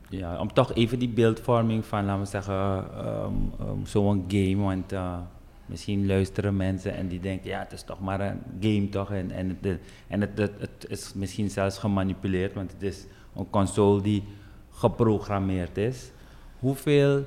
Ja, 0.09 0.39
om 0.39 0.53
toch 0.53 0.73
even 0.73 0.99
die 0.99 1.09
beeldvorming 1.09 1.85
van, 1.85 2.05
laten 2.05 2.21
we 2.23 2.27
zeggen, 2.27 2.53
ehm, 2.55 3.33
ehm, 3.59 3.85
zo'n 3.85 4.25
game. 4.27 4.55
Want 4.55 4.91
eh, 4.91 5.17
misschien 5.65 6.05
luisteren 6.05 6.55
mensen 6.55 6.93
en 6.95 7.07
die 7.07 7.19
denken, 7.19 7.49
ja, 7.49 7.59
het 7.59 7.71
is 7.71 7.83
toch 7.83 7.99
maar 7.99 8.19
een 8.21 8.39
game 8.59 8.89
toch? 8.89 9.11
En, 9.11 9.31
en, 9.31 9.49
het, 9.49 9.63
de- 9.63 9.79
en 10.07 10.21
het, 10.21 10.37
het, 10.37 10.51
het 10.59 10.85
is 10.89 11.13
misschien 11.13 11.49
zelfs 11.49 11.77
gemanipuleerd, 11.77 12.53
want 12.53 12.71
het 12.71 12.81
is 12.81 13.05
een 13.35 13.49
console 13.49 14.01
die 14.01 14.23
geprogrammeerd 14.71 15.77
is. 15.77 16.11
Hoeveel 16.59 17.25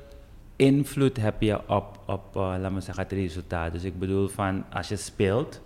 invloed 0.55 1.17
heb 1.17 1.41
je 1.41 1.69
op, 1.69 1.99
op 2.07 2.35
eh, 2.35 2.41
laten 2.41 2.73
we 2.73 2.81
zeggen, 2.81 3.03
het 3.03 3.11
resultaat? 3.13 3.71
Dus 3.71 3.83
ik 3.83 3.99
bedoel 3.99 4.27
van, 4.27 4.63
als 4.73 4.87
je 4.87 4.95
speelt, 4.95 5.61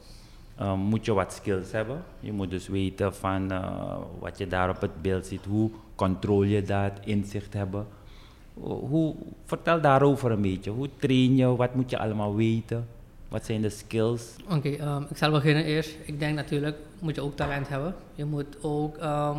um, 0.62 0.80
moet 0.80 1.06
je 1.06 1.14
wat 1.14 1.34
skills 1.34 1.72
hebben. 1.72 2.04
Je 2.20 2.32
moet 2.32 2.50
dus 2.50 2.68
weten 2.68 3.16
van 3.16 3.52
eh, 3.52 3.96
wat 4.20 4.38
je 4.38 4.48
daar 4.48 4.70
op 4.70 4.82
het 4.82 5.02
beeld 5.02 5.26
ziet, 5.26 5.46
hoe 5.46 5.70
controle 5.96 6.50
je 6.50 6.62
dat, 6.62 6.92
inzicht 7.04 7.54
hebben. 7.54 7.86
Hoe, 8.54 8.74
hoe- 8.88 9.16
vertel 9.46 9.82
daarover 9.82 10.32
een 10.32 10.42
beetje. 10.42 10.72
Hoe 10.72 10.90
train 11.00 11.36
je, 11.36 11.56
wat 11.56 11.76
moet 11.76 11.90
je 11.90 11.98
allemaal 12.00 12.36
weten? 12.36 12.88
Wat 13.30 13.46
zijn 13.46 13.62
de 13.62 13.70
skills? 13.70 14.36
Oké, 14.50 14.70
ehm, 14.70 15.02
ik 15.10 15.18
zal 15.18 15.32
beginnen 15.32 15.64
eerst. 15.66 15.96
Ik 16.06 16.20
denk 16.20 16.36
natuurlijk 16.36 16.78
moet 17.00 17.16
je 17.16 17.22
ook 17.22 17.36
talent 17.36 17.68
hebben. 17.70 17.96
Je 18.16 18.26
moet 18.26 18.46
ook, 18.62 18.98
ehm, 18.98 19.38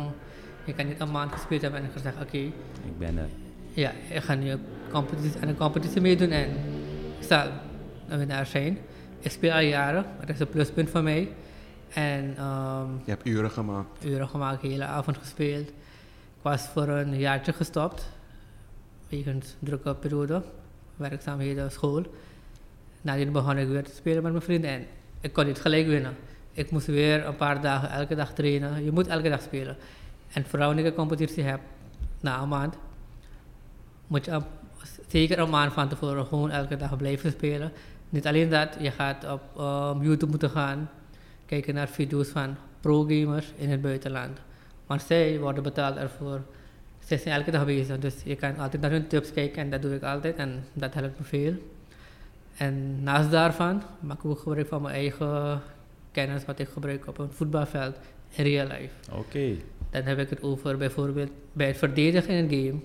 je 0.65 0.73
kan 0.73 0.87
niet 0.87 0.99
een 0.99 1.11
maand 1.11 1.31
gespeeld 1.31 1.61
hebben 1.61 1.81
en 1.83 1.89
gezegd, 1.93 2.15
oké, 2.21 2.37
Ik 2.37 2.97
ben 2.97 3.17
er. 3.17 3.27
ja, 3.73 3.91
ik 4.09 4.21
ga 4.21 4.33
nu 4.35 4.49
een 4.49 4.59
competitie, 4.91 5.41
aan 5.41 5.47
een 5.47 5.57
competitie 5.57 6.01
meedoen 6.01 6.29
en 6.29 6.49
ik 7.19 7.25
zal 7.27 7.47
een 8.07 8.17
winnaar 8.17 8.45
zijn. 8.45 8.77
Ik 9.25 9.31
speel 9.31 9.51
al 9.51 9.59
jaren, 9.59 10.05
dat 10.19 10.29
is 10.29 10.39
een 10.39 10.49
pluspunt 10.49 10.89
voor 10.89 11.03
mij. 11.03 11.29
En 11.93 12.33
ehm, 12.37 12.89
Je 13.03 13.09
hebt 13.11 13.27
uren 13.27 13.51
gemaakt. 13.51 14.05
uren 14.05 14.27
gemaakt, 14.27 14.61
de 14.61 14.67
hele 14.67 14.83
avond 14.83 15.17
gespeeld. 15.17 15.67
Ik 15.67 16.41
was 16.41 16.61
voor 16.61 16.87
een 16.87 17.17
jaartje 17.17 17.53
gestopt, 17.53 18.09
wegens 19.09 19.55
drukke 19.59 19.95
periode, 19.95 20.41
werkzaamheden, 20.95 21.71
school. 21.71 22.03
Nadien 23.01 23.31
begon 23.31 23.57
ik 23.57 23.67
weer 23.67 23.83
te 23.83 23.95
spelen 23.95 24.23
met 24.23 24.31
mijn 24.31 24.43
vrienden 24.43 24.69
en 24.69 24.85
ik 25.21 25.33
kon 25.33 25.45
niet 25.45 25.59
gelijk 25.61 25.87
winnen. 25.87 26.15
Ik 26.51 26.71
moest 26.71 26.87
weer 26.87 27.25
een 27.25 27.35
paar 27.35 27.61
dagen 27.61 27.89
elke 27.89 28.15
dag 28.15 28.33
trainen. 28.33 28.83
Je 28.83 28.91
moet 28.91 29.07
elke 29.07 29.29
dag 29.29 29.41
spelen. 29.41 29.75
En 30.33 30.45
vooral 30.45 30.67
wanneer 30.67 30.85
ik 30.85 30.91
een 30.91 30.97
competitie 30.97 31.43
heb, 31.43 31.59
na 32.19 32.41
een 32.41 32.49
maand, 32.49 32.75
moet 34.07 34.25
je 34.25 34.41
zeker 35.07 35.39
een 35.39 35.49
maand 35.49 35.73
van 35.73 35.89
tevoren 35.89 36.25
gewoon 36.25 36.51
elke 36.51 36.77
dag 36.77 36.97
blijven 36.97 37.31
spelen. 37.31 37.71
Niet 38.15 38.27
alleen 38.27 38.49
dat, 38.49 38.77
je 38.79 38.91
gaat 38.91 39.31
op 39.31 39.41
ehm, 39.57 40.01
YouTube 40.01 40.31
moeten 40.31 40.49
gaan, 40.49 40.89
kijken 41.45 41.73
naar 41.73 41.87
video's 41.87 42.27
van 42.27 42.55
pro-gamers 42.79 43.53
in 43.55 43.69
het 43.69 43.81
buitenland. 43.81 44.37
Maar 44.87 44.99
zij 44.99 45.39
worden 45.39 45.63
betaald 45.63 45.97
ervoor. 45.97 46.41
Zij 46.99 47.17
zijn 47.17 47.35
elke 47.35 47.51
dag 47.51 47.65
bezig, 47.65 47.99
dus 47.99 48.15
je 48.23 48.35
kan 48.35 48.57
altijd 48.57 48.81
naar 48.81 48.91
hun 48.91 49.07
tips 49.07 49.33
kijken 49.33 49.61
en 49.61 49.69
dat 49.69 49.81
doe 49.81 49.95
ik 49.95 50.03
altijd 50.03 50.35
en 50.35 50.63
dat 50.73 50.93
helpt 50.93 51.19
me 51.19 51.25
veel. 51.25 51.53
En 52.57 53.03
naast 53.03 53.31
daarvan 53.31 53.81
maak 53.99 54.17
ik 54.17 54.25
ook 54.25 54.39
gebruik 54.39 54.67
van 54.67 54.81
mijn 54.81 54.95
eigen 54.95 55.61
kennis 56.11 56.45
wat 56.45 56.59
ik 56.59 56.67
gebruik 56.67 57.07
op 57.07 57.17
een 57.17 57.31
voetbalveld 57.31 57.97
in 58.29 58.43
real 58.43 58.67
life. 58.67 59.11
Oké. 59.11 59.55
Dan 59.89 60.03
heb 60.03 60.19
ik 60.19 60.29
het 60.29 60.43
over 60.43 60.77
bijvoorbeeld 60.77 61.31
bij 61.53 61.67
het 61.67 61.77
verdedigen 61.77 62.33
in 62.33 62.43
een 62.43 62.65
game 62.65 62.79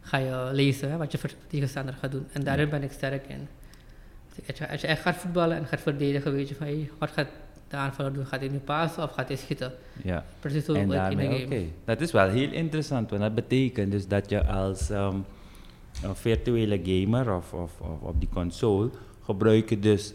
ga 0.00 0.16
je 0.16 0.48
lezen 0.52 0.98
wat 0.98 1.12
je 1.12 1.18
tegenstander 1.46 1.94
gaat 1.94 2.12
doen. 2.12 2.26
En 2.32 2.44
daarin 2.44 2.68
ben 2.68 2.82
ik 2.82 2.92
sterk 2.92 3.26
in. 3.26 3.48
Als 4.70 4.80
je, 4.80 4.86
echt 4.86 5.02
gaat 5.02 5.16
voetballen 5.16 5.56
en 5.56 5.66
gaat 5.66 5.80
verdedigen, 5.80 6.32
weet 6.32 6.48
je 6.48 6.54
van 6.54 6.66
hey, 6.66 6.90
wat 6.98 7.10
gaat 7.10 7.28
de 7.68 7.76
aanvaller 7.76 8.12
doen? 8.12 8.26
Gaat 8.26 8.40
hij 8.40 8.48
nu 8.48 8.58
passen 8.58 9.02
of 9.02 9.10
gaat 9.10 9.28
hij 9.28 9.36
schieten? 9.36 9.72
Ja. 10.04 10.24
Precies 10.40 10.64
zo 10.64 10.72
in 10.72 10.88
de 10.88 10.96
game. 10.96 11.44
oké. 11.44 11.62
Dat 11.84 12.00
is 12.00 12.12
wel 12.12 12.28
heel 12.28 12.50
interessant, 12.52 13.10
want 13.10 13.22
dat 13.22 13.34
betekent 13.34 13.90
dus 13.90 14.06
dat 14.06 14.30
je 14.30 14.46
als 14.46 14.90
ehm, 14.90 15.16
een 16.02 16.16
virtuele 16.16 16.80
gamer 16.84 17.34
of, 17.34 17.52
of, 17.52 17.80
of 17.80 18.00
op 18.00 18.20
die 18.20 18.28
console 18.32 18.90
gebruik 19.24 19.68
je 19.68 19.78
dus 19.78 20.12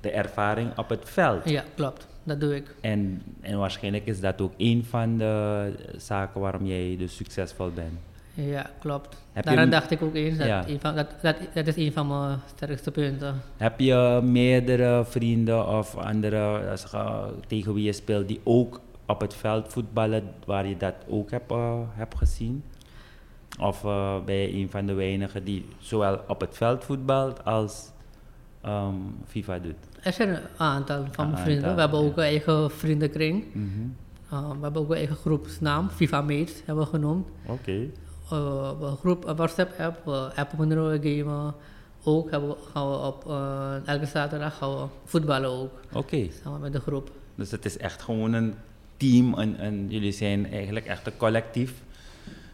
de 0.00 0.10
ervaring 0.10 0.78
op 0.78 0.88
het 0.88 1.00
veld. 1.04 1.48
Ja, 1.48 1.64
klopt. 1.74 2.06
Dat 2.22 2.40
doe 2.40 2.56
ik. 2.56 2.74
En, 2.80 3.22
en 3.40 3.58
waarschijnlijk 3.58 4.06
is 4.06 4.20
dat 4.20 4.40
ook 4.40 4.52
een 4.56 4.84
van 4.84 5.18
de 5.18 5.72
zaken 5.96 6.40
waarom 6.40 6.66
jij 6.66 6.96
dus 6.98 7.16
succesvol 7.16 7.70
bent. 7.70 7.98
Ja, 8.46 8.70
klopt. 8.78 9.16
Heb 9.32 9.44
Daaraan 9.44 9.70
dacht 9.70 9.90
ik 9.90 10.02
ook 10.02 10.14
eens. 10.14 10.38
Dat, 10.38 10.46
Ja. 10.46 10.68
een 10.68 10.80
van, 10.80 10.94
dat, 10.94 11.06
dat, 11.22 11.36
dat 11.54 11.66
is 11.66 11.76
een 11.76 11.92
van 11.92 12.06
mijn 12.06 12.38
sterkste 12.54 12.90
punten. 12.90 13.40
Heb 13.56 13.80
je 13.80 14.20
meerdere 14.24 15.04
vrienden 15.04 15.68
of 15.68 15.96
andere 15.96 16.76
tegen 17.46 17.74
wie 17.74 17.84
je 17.84 17.92
speelt 17.92 18.28
die 18.28 18.40
ook 18.44 18.80
op 19.06 19.20
het 19.20 19.34
veld 19.34 19.72
voetballen, 19.72 20.22
waar 20.44 20.66
je 20.66 20.76
dat 20.76 20.94
ook 21.08 21.30
hebt, 21.30 21.50
eh, 21.50 21.78
hebt 21.88 22.14
gezien? 22.16 22.62
Of 23.60 23.84
eh, 23.84 24.16
ben 24.24 24.34
je 24.34 24.54
een 24.54 24.70
van 24.70 24.86
de 24.86 24.92
weinigen 24.92 25.44
die 25.44 25.66
zowel 25.78 26.20
op 26.28 26.40
het 26.40 26.56
veld 26.56 26.84
voetbalt 26.84 27.44
als 27.44 27.90
ehm, 28.62 28.94
FIFA 29.26 29.58
doet? 29.58 29.74
Er 30.02 30.12
zijn 30.12 30.28
een 30.28 30.40
aantal 30.56 31.04
van 31.10 31.30
mijn 31.30 31.42
vrienden. 31.42 31.68
aantal, 31.68 31.74
We 31.74 31.80
hebben 31.80 32.00
ook 32.10 32.16
een 32.16 32.22
eigen 32.22 32.70
vriendenkring. 32.70 33.44
Mhm. 33.52 33.66
Uh, 34.32 34.50
we 34.50 34.62
hebben 34.62 34.82
ook 34.82 34.90
een 34.90 34.96
eigen 34.96 35.16
groepsnaam, 35.16 35.88
FIFA 35.88 36.20
Mates 36.20 36.62
hebben 36.64 36.84
we 36.84 36.90
genoemd. 36.90 37.26
Oké. 37.46 37.70
Uh, 37.72 37.88
een 38.30 38.96
groep, 38.96 39.26
een 39.26 39.36
WhatsApp-app, 39.36 40.04
we 40.04 40.30
appen 40.36 40.58
wanneer 40.58 40.88
we 40.90 40.98
gamen. 41.24 41.54
Ook 42.04 42.30
hebben 42.30 42.48
we, 42.48 42.56
gaan 42.72 42.90
we 42.90 42.96
op 42.96 43.24
uh, 43.28 43.86
elke 43.88 44.06
zaterdag 44.06 44.56
gaan 44.56 44.70
we 44.70 44.86
voetballen 45.04 45.50
ook, 45.50 45.70
Oké. 45.92 46.26
samen 46.42 46.60
met 46.60 46.72
de 46.72 46.80
groep. 46.80 47.10
Dus 47.34 47.50
het 47.50 47.64
is 47.64 47.76
echt 47.76 48.02
gewoon 48.02 48.32
een 48.32 48.54
team 48.96 49.34
en, 49.34 49.56
en 49.58 49.86
jullie 49.88 50.12
zijn 50.12 50.50
eigenlijk 50.52 50.86
echt 50.86 51.06
een 51.06 51.16
collectief. 51.16 51.82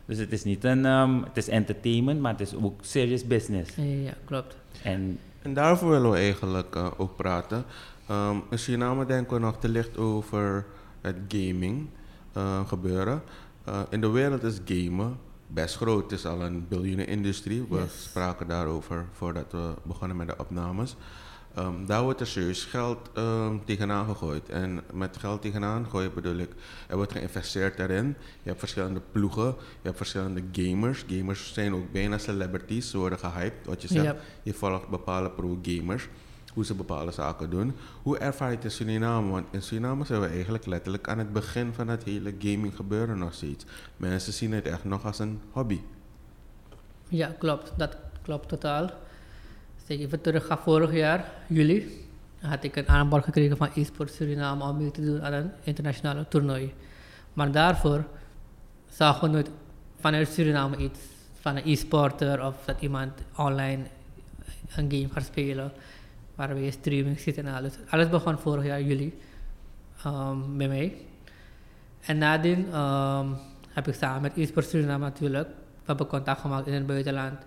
Dus 0.07 0.19
het 0.19 0.33
is 0.33 0.45
niet 0.45 0.65
een, 0.65 0.87
ehm, 0.87 1.23
het 1.23 1.37
is 1.37 1.49
entertainment, 1.49 2.21
maar 2.21 2.33
het 2.33 2.41
is 2.41 2.55
ook 2.55 2.81
serious 2.81 3.27
business. 3.27 3.71
Ja, 3.77 4.13
klopt. 4.25 4.57
En 4.83 5.19
En 5.43 5.55
daarvoor 5.55 5.91
willen 5.91 6.11
we 6.11 6.17
eigenlijk 6.17 6.75
eh, 6.75 6.87
ook 6.97 7.17
praten. 7.17 7.65
Ehm 8.09 8.37
in 8.51 8.59
Suriname 8.59 9.07
denken 9.07 9.35
we 9.35 9.41
nog 9.41 9.59
te 9.59 9.69
licht 9.69 9.97
over 9.97 10.67
het 11.01 11.17
gaming 11.29 11.87
eh, 12.33 12.69
gebeuren. 12.69 13.23
Eh, 13.65 13.81
in 13.91 14.01
de 14.01 14.09
wereld 14.11 14.43
is 14.43 14.61
gamen 14.65 15.19
best 15.47 15.77
groot. 15.77 16.03
Het 16.11 16.19
is 16.19 16.27
al 16.27 16.43
een 16.43 16.69
biljoenen-industrie. 16.69 17.67
We 17.69 17.77
Yes. 17.77 18.03
spraken 18.03 18.49
daarover 18.49 19.07
voordat 19.13 19.53
we 19.53 19.75
begonnen 19.83 20.17
met 20.17 20.27
de 20.29 20.39
opnames. 20.39 20.97
Ehm, 21.55 21.87
daar 21.87 22.03
wordt 22.03 22.21
er 22.21 22.27
serieus 22.27 22.65
geld 22.65 23.11
ehm, 23.15 23.57
tegenaan 23.65 24.07
gegooid. 24.07 24.49
En 24.49 24.81
met 24.93 25.17
geld 25.17 25.43
tegenaan 25.43 25.87
gooien 25.91 26.15
bedoel 26.15 26.37
ik, 26.37 26.51
er 26.89 26.97
wordt 26.97 27.13
geïnvesteerd 27.13 27.77
daarin. 27.77 28.07
Je 28.43 28.49
hebt 28.49 28.59
verschillende 28.59 29.01
ploegen, 29.13 29.45
je 29.45 29.55
hebt 29.83 29.97
verschillende 29.97 30.43
gamers. 30.53 31.05
Gamers 31.09 31.53
zijn 31.53 31.75
ook 31.75 31.93
bijna 31.93 32.19
celebrities, 32.19 32.91
ze 32.91 32.99
worden 32.99 33.19
gehyped. 33.19 33.67
Wat 33.67 33.83
je 33.83 33.89
zegt, 33.89 34.15
je 34.43 34.55
volgt 34.55 34.89
bepaalde 34.89 35.31
pro-gamers, 35.31 36.09
hoe 36.55 36.65
ze 36.65 36.75
bepaalde 36.75 37.13
zaken 37.13 37.51
doen. 37.51 37.75
Hoe 38.03 38.19
ervaar 38.19 38.51
je 38.51 38.55
het 38.55 38.65
in 38.65 38.71
Suriname? 38.71 39.31
Want 39.31 39.47
in 39.51 39.63
Suriname 39.63 40.05
zijn 40.05 40.21
we 40.21 40.27
eigenlijk 40.27 40.67
letterlijk 40.67 41.09
aan 41.09 41.19
het 41.19 41.33
begin 41.33 41.73
van 41.73 41.89
het 41.89 42.03
hele 42.03 42.35
gaming 42.39 42.77
gebeuren 42.77 43.19
nog 43.19 43.35
steeds. 43.35 43.65
Mensen 43.97 44.33
zien 44.33 44.53
het 44.53 44.67
echt 44.67 44.85
nog 44.85 45.05
als 45.05 45.19
een 45.19 45.41
hobby. 45.51 45.81
Ja, 47.09 47.35
klopt. 47.39 47.73
Dat 47.77 47.97
klopt 48.23 48.49
totaal. 48.49 48.83
Als 48.83 49.87
ik 49.87 50.01
even 50.01 50.21
terug 50.21 50.47
ga 50.47 50.59
vorig 50.59 50.93
jaar, 50.93 51.31
juli, 51.47 52.07
had 52.41 52.65
ik 52.65 52.77
een 52.77 52.89
aanbod 52.89 53.25
gekregen 53.25 53.57
van 53.57 53.75
eSport 53.75 54.13
Suriname 54.13 54.65
om 54.65 54.77
mee 54.77 54.91
te 54.91 55.05
doen 55.05 55.23
aan 55.23 55.33
een 55.33 55.51
internationale 55.63 56.29
toernooi. 56.29 56.75
Maar 57.33 57.53
daarvoor 57.53 58.05
zagen 58.91 59.21
we 59.21 59.29
nooit 59.29 59.51
vanuit 60.01 60.29
Suriname 60.29 60.77
iets 60.77 60.99
van 61.41 61.57
een 61.57 61.67
e-sporter 61.67 62.47
of 62.47 62.55
dat 62.65 62.81
iemand 62.81 63.13
online 63.37 63.83
een 64.77 64.91
game 64.91 65.09
gaat 65.13 65.25
spelen 65.25 65.73
waar 66.35 66.55
we 66.55 66.71
streaming 66.71 67.21
zitten 67.21 67.47
en 67.47 67.55
alles. 67.55 67.73
Alles 67.91 68.09
begon 68.09 68.39
vorig 68.39 68.65
jaar 68.65 68.83
juli 68.83 69.19
um, 70.07 70.57
bij 70.57 70.69
mij. 70.69 70.97
En 72.01 72.19
nadien 72.19 72.67
ehm, 72.73 73.27
heb 73.69 73.89
ik 73.89 73.95
samen 73.95 74.23
met 74.23 74.37
eSport 74.37 74.69
Suriname 74.69 75.05
natuurlijk, 75.05 75.49
we 75.49 75.85
hebben 75.85 76.07
contact 76.07 76.41
gemaakt 76.41 76.67
in 76.67 76.73
het 76.73 76.87
buitenland. 76.87 77.39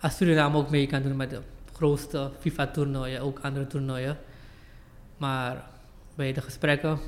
Als 0.00 0.16
Suriname 0.16 0.56
ook 0.56 0.70
mee 0.70 0.86
kan 0.86 1.02
doen 1.02 1.16
met 1.16 1.30
de 1.30 1.40
grootste 1.72 2.30
FIFA-toernooien, 2.38 3.20
ook 3.20 3.38
andere 3.42 3.66
toernooien. 3.66 4.18
Maar 5.16 5.64
bij 6.14 6.32
de 6.32 6.40
gesprekken, 6.40 6.98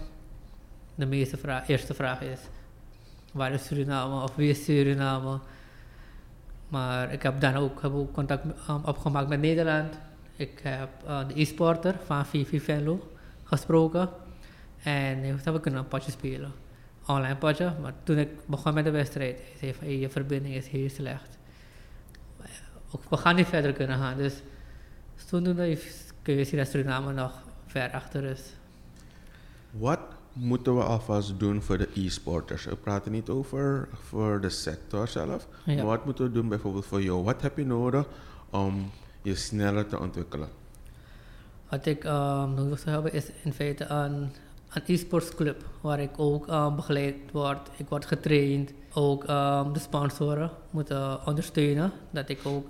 de 0.95 1.07
meeste 1.07 1.63
eerste 1.67 1.95
vraag 1.95 2.21
is, 2.21 2.41
waar 3.33 3.53
is 3.53 3.67
Suriname 3.67 4.23
of 4.23 4.35
wie 4.35 4.51
is 4.51 4.65
Suriname? 4.65 5.39
Maar 6.69 7.13
ik 7.13 7.23
heb 7.23 7.41
dan 7.41 7.55
ook, 7.55 7.83
heb 7.83 7.93
ook 7.93 8.13
contact 8.13 8.45
um, 8.45 8.85
opgemaakt 8.85 9.29
met 9.29 9.41
Nederland. 9.41 9.99
Ik 10.39 10.61
heb 10.63 10.89
uh, 11.07 11.29
de 11.29 11.41
e-sporter 11.41 11.95
van 12.05 12.27
VV 12.27 12.63
Venlo 12.63 13.11
gesproken. 13.45 14.09
En 14.83 15.37
we 15.45 15.61
kunnen 15.61 15.81
een 15.81 15.89
potje 15.89 16.11
spelen. 16.11 16.53
Online 17.07 17.37
potje. 17.37 17.73
Maar 17.83 17.93
toen 18.03 18.19
ik 18.19 18.29
begon 18.47 18.75
met 18.75 18.85
de 18.85 18.91
wedstrijd, 18.91 19.39
hij 19.39 19.59
zei 19.59 19.75
van 19.75 19.87
hey, 19.87 19.99
je 19.99 20.09
verbinding 20.09 20.55
is 20.55 20.69
heel 20.69 20.89
slecht. 20.89 21.39
We 23.09 23.17
gaan 23.17 23.37
niet 23.37 23.47
verder 23.47 23.73
kunnen 23.73 23.99
gaan. 23.99 24.17
Dus 24.17 24.35
zodoende 25.15 25.79
kun 26.23 26.35
je 26.35 26.45
zien 26.45 26.59
dat 26.59 26.69
Suriname 26.69 27.13
nog 27.13 27.43
ver 27.67 27.91
achter 27.93 28.25
is. 28.25 28.43
Wat 29.71 30.01
moeten 30.33 30.77
we 30.77 30.83
alvast 30.83 31.39
doen 31.39 31.63
voor 31.63 31.79
de 31.79 31.89
e-sporters? 31.95 32.65
We 32.65 32.77
praten 32.77 33.13
niet 33.13 33.29
over 33.29 33.89
voor 33.93 34.41
de 34.41 34.51
sector 34.51 35.09
zelf. 35.09 35.49
Ja. 35.65 35.75
Maar 35.75 35.85
wat 35.85 36.05
moeten 36.05 36.25
we 36.25 36.33
doen 36.33 36.49
bijvoorbeeld 36.49 36.87
voor 36.87 37.03
jou? 37.03 37.23
Wat 37.23 37.43
heb 37.43 37.57
je 37.57 37.67
nodig 37.67 38.07
om 38.51 38.91
je 39.23 39.35
sneller 39.35 39.87
te 39.87 39.99
ontwikkelen? 39.99 40.49
Wat 41.69 41.87
ik 41.87 42.05
um, 42.05 42.55
nodig 42.55 42.79
zou 42.79 42.91
hebben 42.91 43.13
is 43.13 43.25
in 43.43 43.53
feite 43.53 43.85
een, 43.85 44.33
een 44.73 44.83
e-sports 44.87 45.35
club 45.35 45.65
waar 45.81 46.01
ik 46.01 46.11
ook 46.17 46.49
um, 46.49 46.77
begeleid 46.77 47.15
word. 47.33 47.69
Ik 47.77 47.89
word 47.89 48.07
getraind. 48.07 48.73
Ook 48.93 49.23
um, 49.23 49.73
de 49.73 49.79
sponsoren 49.79 50.51
moeten 50.71 51.27
ondersteunen. 51.27 51.93
Dat 52.11 52.29
ik 52.29 52.41
ook 52.45 52.67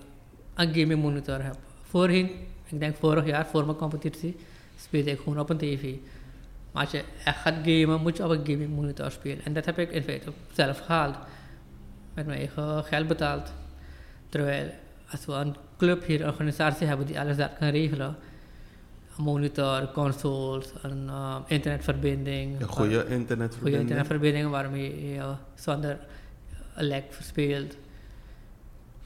een 0.55 0.75
gaming 0.75 1.03
monitor 1.03 1.43
heb. 1.43 1.57
Voorheen, 1.83 2.31
ik 2.67 2.81
denk 2.81 2.97
vorig 2.97 3.27
jaar 3.27 3.47
voor 3.47 3.65
mijn 3.65 3.77
competitie, 3.77 4.37
speelde 4.79 5.11
ik 5.11 5.19
gewoon 5.19 5.39
op 5.39 5.51
een 5.51 5.59
tv. 5.59 5.95
Maar 6.73 6.83
als 6.83 6.91
je 6.91 7.05
echt 7.25 7.39
gaat 7.39 7.55
gamen, 7.65 8.01
moet 8.01 8.17
je 8.17 8.25
op 8.25 8.31
een 8.31 8.47
gaming 8.47 8.75
monitor 8.75 9.11
spelen. 9.11 9.45
En 9.45 9.53
dat 9.53 9.65
heb 9.65 9.79
ik 9.79 9.91
in 9.91 10.03
feite 10.03 10.33
zelf 10.53 10.79
gehaald. 10.79 11.17
Met 12.15 12.27
mijn 12.27 12.39
eigen 12.39 12.85
geld 12.85 13.07
betaald. 13.07 13.53
Terwijl 14.29 14.71
als 15.11 15.25
we 15.25 15.33
een 15.33 15.57
club 15.77 16.05
hier, 16.07 16.21
een 16.21 16.29
organisatie 16.29 16.87
hebben 16.87 17.07
die 17.07 17.21
alles 17.21 17.37
dat 17.37 17.51
kan 17.59 17.69
regelen, 17.69 18.17
een 19.17 19.25
monitor, 19.25 19.91
consoles, 19.93 20.73
een 20.83 21.05
uh, 21.07 21.37
internetverbinding. 21.47 22.61
Een 22.61 22.69
goede 22.69 22.95
Goede 22.95 23.15
internetverbinding. 23.15 23.83
internetverbinding 23.83 24.51
waarmee 24.51 25.13
je 25.13 25.35
zonder 25.55 25.99
een 26.75 26.85
lek 26.85 27.05
verspeelt. 27.11 27.77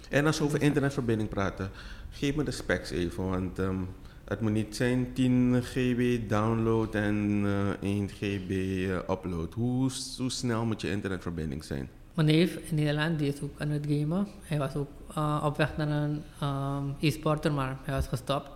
En 0.09 0.27
als 0.27 0.39
we 0.39 0.45
over 0.45 0.63
internetverbinding 0.63 1.29
praten, 1.29 1.71
geef 2.11 2.35
me 2.35 2.45
de 2.45 2.51
specs 2.51 2.91
even, 2.91 3.29
want 3.29 3.59
ehm, 3.59 3.81
het 4.25 4.41
moet 4.41 4.53
niet 4.53 4.77
zijn 4.77 5.13
10 5.13 5.63
GB 5.63 6.29
download 6.29 6.95
en 6.95 7.43
eh 7.81 7.89
1 7.89 8.09
GB 8.09 8.51
eh, 8.51 9.15
upload. 9.15 9.55
Hoe, 9.55 9.91
hoe 10.19 10.31
snel 10.31 10.65
moet 10.65 10.81
je 10.81 10.91
internetverbinding 10.91 11.65
zijn? 11.65 11.89
Mijn 12.15 12.27
neef 12.27 12.57
in 12.57 12.75
Nederland 12.75 13.19
die 13.19 13.33
is 13.33 13.41
ook 13.41 13.61
aan 13.61 13.69
het 13.69 13.87
gamen. 13.89 14.27
Hij 14.43 14.59
was 14.59 14.75
ook 14.75 14.89
uh, 15.19 15.43
op 15.45 15.57
weg 15.57 15.77
naar 15.77 15.89
een 15.89 16.23
um, 16.43 16.95
e-sporter, 17.01 17.53
maar 17.53 17.77
hij 17.83 17.95
was 17.95 18.07
gestopt. 18.07 18.51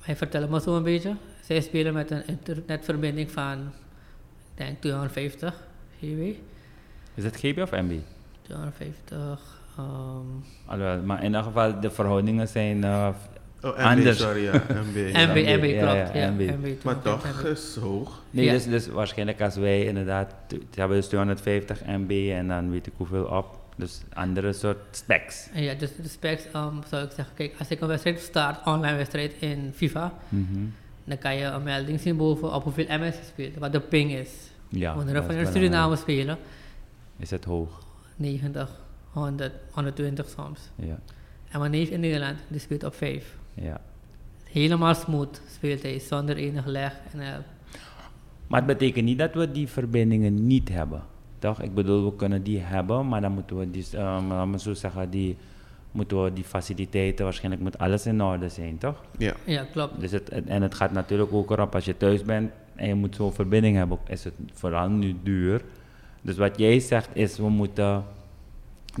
Hij 0.00 0.16
vertelde 0.16 0.48
me 0.48 0.60
zo 0.60 0.76
een 0.76 0.82
beetje. 0.82 1.14
Zij 1.40 1.60
spelen 1.60 1.92
met 1.94 2.10
een 2.10 2.26
internetverbinding 2.26 3.30
van, 3.30 3.58
ik 3.58 3.68
denk 4.54 4.80
250 4.80 5.54
GB. 6.00 6.36
Is 7.14 7.24
het 7.24 7.36
GB 7.36 7.58
of 7.58 7.70
MB? 7.70 7.92
250. 8.42 9.60
Um, 9.78 10.44
Alhoewel, 10.66 11.02
maar 11.02 11.18
in 11.18 11.24
ieder 11.24 11.42
geval, 11.42 11.80
de 11.80 11.90
verhoudingen 11.90 12.48
zijn 12.48 12.76
uh, 12.84 13.08
Oh, 13.64 13.76
MB, 13.76 13.80
Anders. 13.80 14.18
sorry, 14.18 14.42
ja, 14.44 14.52
MB. 14.52 14.96
MB, 15.28 15.36
MB, 15.58 15.64
ja, 15.64 15.80
klopt. 15.92 16.14
ja, 16.14 16.20
Ja, 16.20 16.30
MB. 16.30 16.40
MB. 16.40 16.84
Maar 16.84 17.00
250 17.00 17.02
toch 17.02 17.42
MB. 17.42 17.46
is 17.46 17.76
hoog. 17.76 18.22
Nee, 18.30 18.44
Ja. 18.44 18.52
dus, 18.52 18.64
dus 18.64 18.88
waarschijnlijk 18.88 19.40
als 19.40 19.56
wij 19.56 19.84
inderdaad, 19.84 20.34
ze 20.48 20.58
hebben 20.80 20.96
dus 20.96 21.06
250 21.06 21.80
MB 21.86 22.30
en 22.30 22.48
dan 22.48 22.70
weet 22.70 22.86
ik 22.86 22.92
hoeveel 22.96 23.24
op. 23.24 23.60
Dus 23.76 24.00
andere 24.12 24.52
soort 24.52 24.78
specs. 24.90 25.48
Ja, 25.54 25.74
dus 25.74 25.96
de 25.96 26.08
specs 26.08 26.44
um, 26.54 26.80
zou 26.88 27.04
ik 27.04 27.10
zeggen, 27.16 27.34
kijk, 27.34 27.54
als 27.58 27.68
ik 27.68 27.80
een 27.80 27.88
wedstrijd 27.88 28.20
start, 28.20 28.66
online 28.66 28.96
wedstrijd 28.96 29.32
in 29.38 29.72
FIFA, 29.74 30.12
Mhm. 30.28 30.64
dan 31.04 31.18
kan 31.18 31.36
je 31.36 31.44
een 31.44 31.62
melding 31.62 32.00
zien 32.00 32.16
boven 32.16 32.54
op 32.54 32.62
hoeveel 32.62 32.86
MS 32.88 33.16
je 33.16 33.22
speelt, 33.26 33.54
wat 33.56 33.72
de 33.72 33.80
ping 33.80 34.12
is. 34.12 34.30
Ja, 34.68 34.94
Wanneer 34.94 35.26
we 35.26 35.34
in. 35.34 35.46
Suriname 35.46 35.96
spelen, 35.96 36.38
Is 37.16 37.30
het 37.30 37.44
hoog? 37.44 37.82
90, 38.16 38.80
100, 39.10 39.52
120 39.70 40.28
soms. 40.28 40.60
Ja, 40.74 40.98
En 41.50 41.58
mijn 41.58 41.70
neef 41.70 41.88
in 41.88 42.00
Nederland, 42.00 42.38
die 42.48 42.60
speelt 42.60 42.84
op 42.84 42.94
5. 42.94 43.36
ja. 43.54 43.80
Helemaal 44.44 44.94
smooth 44.94 45.40
speelt 45.54 45.82
hij, 45.82 45.98
zonder 45.98 46.36
enig 46.36 46.64
leg. 46.66 46.92
En, 47.12 47.20
eh, 47.20 47.34
Maar 48.46 48.58
het 48.62 48.66
betekent 48.78 49.04
niet 49.04 49.18
dat 49.18 49.34
we 49.34 49.50
die 49.52 49.68
verbindingen 49.68 50.46
niet 50.46 50.68
hebben. 50.68 51.02
Toch? 51.42 51.62
Ik 51.62 51.74
bedoel, 51.74 52.04
we 52.04 52.16
kunnen 52.16 52.42
die 52.42 52.58
hebben, 52.60 53.08
maar 53.08 53.20
dan 53.20 53.32
moeten 53.32 53.58
we 53.58 53.70
die, 53.70 53.84
um, 53.94 54.28
laat 54.28 54.46
me 54.46 54.58
zo 54.58 54.74
zeggen, 54.74 55.10
die, 55.10 55.36
moeten 55.92 56.24
we 56.24 56.32
die 56.32 56.44
faciliteiten, 56.44 57.24
waarschijnlijk 57.24 57.62
moet 57.62 57.78
alles 57.78 58.06
in 58.06 58.22
orde 58.22 58.48
zijn, 58.48 58.78
toch? 58.78 59.00
Ja. 59.18 59.32
ja, 59.44 59.64
klopt. 59.72 60.00
Dus 60.00 60.10
het, 60.10 60.30
het- 60.30 60.46
en 60.46 60.62
het 60.62 60.74
gaat 60.74 60.92
natuurlijk 60.92 61.32
ook 61.32 61.50
erop, 61.50 61.74
als 61.74 61.84
je 61.84 61.96
thuis 61.96 62.22
bent 62.22 62.50
en 62.74 62.88
je 62.88 62.94
moet 62.94 63.16
zo'n 63.16 63.32
verbinding 63.32 63.76
hebben, 63.76 63.98
is 64.08 64.24
het 64.24 64.34
vooral 64.52 64.88
nu 64.88 65.16
duur. 65.22 65.62
Dus 66.22 66.36
wat 66.36 66.58
jij 66.58 66.80
zegt 66.80 67.08
is, 67.12 67.36
we 67.38 67.48
moeten 67.48 68.04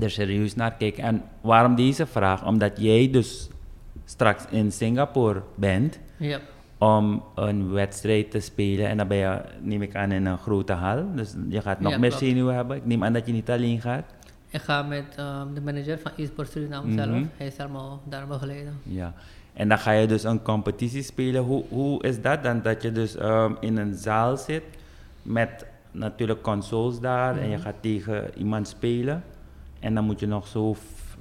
er 0.02 0.10
serieus 0.10 0.54
naar 0.54 0.72
kijken. 0.72 1.02
En 1.04 1.22
waarom 1.40 1.74
deze 1.74 2.06
vraag? 2.06 2.46
Omdat 2.46 2.72
jij 2.80 3.10
dus 3.10 3.48
straks 4.04 4.44
in 4.50 4.72
Singapore 4.72 5.42
bent 5.54 5.98
Ja, 6.16 6.40
om 6.82 7.22
een 7.34 7.70
wedstrijd 7.72 8.30
te 8.30 8.40
spelen. 8.40 8.88
En 8.88 8.96
dan 8.96 9.08
ben 9.08 9.16
je, 9.16 9.40
neem 9.60 9.82
ik 9.82 9.94
aan, 9.96 10.12
in 10.12 10.26
een 10.26 10.38
grote 10.38 10.72
hal. 10.72 11.04
Dus 11.14 11.34
je 11.48 11.60
gaat 11.60 11.80
nog 11.80 11.92
Ja, 11.92 11.98
meer 11.98 12.08
klopt. 12.08 12.24
zenuwen 12.24 12.54
hebben. 12.54 12.76
Ik 12.76 12.86
neem 12.86 13.04
aan 13.04 13.12
dat 13.12 13.26
je 13.26 13.32
niet 13.32 13.50
alleen 13.50 13.80
gaat. 13.80 14.04
ik 14.50 14.60
ga 14.60 14.82
met 14.82 15.04
ehm, 15.16 15.54
de 15.54 15.60
manager 15.60 15.98
van 15.98 16.10
eSport 16.16 16.50
Suriname 16.50 16.86
Mhm. 16.86 16.96
zelf, 16.98 17.22
hij 17.36 17.50
zal 17.50 17.68
me 17.68 18.10
daar 18.10 18.26
begeleiden. 18.26 18.78
Ja. 18.82 19.12
En 19.52 19.68
dan 19.68 19.78
ga 19.78 19.90
je 19.90 20.06
dus 20.06 20.22
een 20.24 20.42
competitie 20.42 21.02
spelen. 21.02 21.42
Hoe, 21.42 21.64
hoe 21.68 22.02
is 22.02 22.22
dat 22.22 22.42
dan? 22.42 22.62
Dat 22.62 22.82
je 22.82 22.92
dus 22.92 23.16
ehm, 23.16 23.52
in 23.60 23.76
een 23.76 23.94
zaal 23.94 24.36
zit 24.36 24.62
met 25.22 25.66
natuurlijk 25.90 26.42
consoles 26.42 27.00
daar 27.00 27.36
en 27.38 27.48
je 27.48 27.56
Mhm. 27.56 27.64
gaat 27.64 27.74
tegen 27.80 28.30
iemand 28.38 28.68
spelen. 28.68 29.24
En 29.80 29.94
dan 29.94 30.04
moet 30.04 30.20
je 30.20 30.26
nog 30.26 30.46
zo 30.46 30.76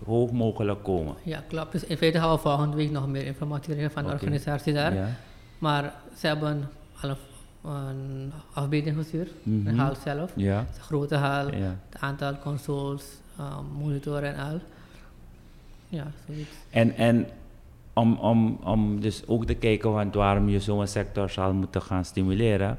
hoog 0.05 0.31
mogelijk 0.31 0.83
komen. 0.83 1.15
Ja, 1.23 1.43
klopt. 1.47 1.71
Dus 1.71 1.83
in 1.85 1.97
feite 1.97 2.19
gaan 2.19 2.31
we 2.31 2.37
volgende 2.37 2.75
week 2.75 2.91
nog 2.91 3.07
meer 3.07 3.25
informatie 3.25 3.71
krijgen 3.73 3.91
van 3.91 4.03
de 4.03 4.11
organisatie 4.11 4.73
daar. 4.73 4.93
Ja. 4.93 5.07
Maar 5.61 5.93
ze 6.17 6.27
hebben 6.27 6.69
al 7.01 7.09
een, 7.09 7.17
een 7.71 8.31
afbeelding 8.53 8.95
gestuurd, 8.95 9.31
Mhm. 9.43 9.63
de 9.75 9.81
hal 9.81 9.95
zelf. 9.95 10.31
Ja. 10.35 10.59
Een 10.59 10.81
grote 10.81 11.15
hal, 11.15 11.47
ja. 11.55 11.75
het 11.89 12.01
aantal 12.01 12.37
consoles, 12.39 13.03
um, 13.39 13.65
monitoren 13.81 14.35
en 14.35 14.43
al. 14.45 14.59
Ja, 15.89 16.07
zoiets. 16.27 16.49
En, 16.69 16.95
en 16.95 17.27
om, 17.93 18.13
om, 18.17 18.59
om 18.63 18.99
dus 19.01 19.23
ook 19.27 19.45
te 19.45 19.53
kijken 19.53 19.91
want 19.91 20.13
waarom 20.15 20.49
je 20.49 20.59
zo'n 20.59 20.87
sector 20.87 21.29
zal 21.29 21.53
moeten 21.53 21.81
gaan 21.81 22.05
stimuleren. 22.05 22.77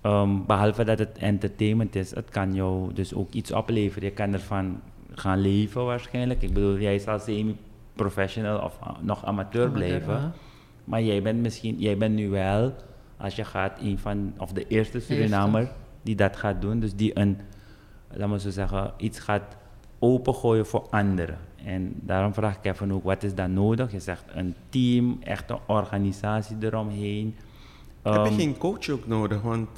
ehm, 0.00 0.30
behalve 0.46 0.84
dat 0.84 0.98
het 0.98 1.18
entertainment 1.18 1.94
is, 1.96 2.14
het 2.14 2.30
kan 2.30 2.54
jou 2.54 2.92
dus 2.92 3.14
ook 3.14 3.32
iets 3.32 3.52
opleveren. 3.52 4.08
Je 4.08 4.14
kan 4.14 4.32
ervan 4.32 4.80
gaan 5.14 5.40
leven 5.40 5.84
waarschijnlijk. 5.84 6.42
Ik 6.42 6.52
bedoel, 6.54 6.78
jij 6.78 6.98
zal 6.98 7.18
semi-professional 7.18 8.58
of 8.58 8.76
ah, 8.80 8.96
nog 9.00 9.24
amateur 9.24 9.66
Amateur, 9.66 9.70
blijven. 10.00 10.14
ja. 10.14 10.32
Maar 10.84 11.02
jij 11.02 11.22
bent 11.22 11.40
misschien, 11.40 11.78
jij 11.78 11.96
bent 11.96 12.14
nu 12.14 12.28
wel, 12.28 12.74
als 13.16 13.36
je 13.36 13.44
gaat, 13.44 13.80
een 13.80 13.98
van, 13.98 14.34
of 14.38 14.52
de 14.52 14.66
eerste 14.66 15.00
Surinamer 15.00 15.72
die 16.02 16.14
dat 16.14 16.36
gaat 16.36 16.60
doen. 16.60 16.80
Dus 16.80 16.94
die 16.94 17.18
een, 17.18 17.38
laat 18.10 18.28
me 18.28 18.40
zo 18.40 18.50
zeggen, 18.50 18.92
iets 18.96 19.18
gaat 19.18 19.56
opengooien 19.98 20.66
voor 20.66 20.86
anderen. 20.90 21.38
En 21.64 21.92
daarom 22.00 22.34
vraag 22.34 22.56
ik 22.56 22.64
even 22.64 22.92
ook, 22.92 23.04
wat 23.04 23.22
is 23.22 23.34
dan 23.34 23.52
nodig? 23.52 23.92
Je 23.92 24.00
zegt 24.00 24.24
een 24.34 24.54
team, 24.68 25.18
echt 25.22 25.50
een 25.50 25.58
organisatie 25.66 26.56
eromheen. 26.60 27.34
Heb 28.02 28.14
Ehm, 28.14 28.24
je 28.24 28.30
geen 28.34 28.58
coach 28.58 28.88
ook 28.88 29.06
nodig? 29.06 29.42
Want 29.42 29.68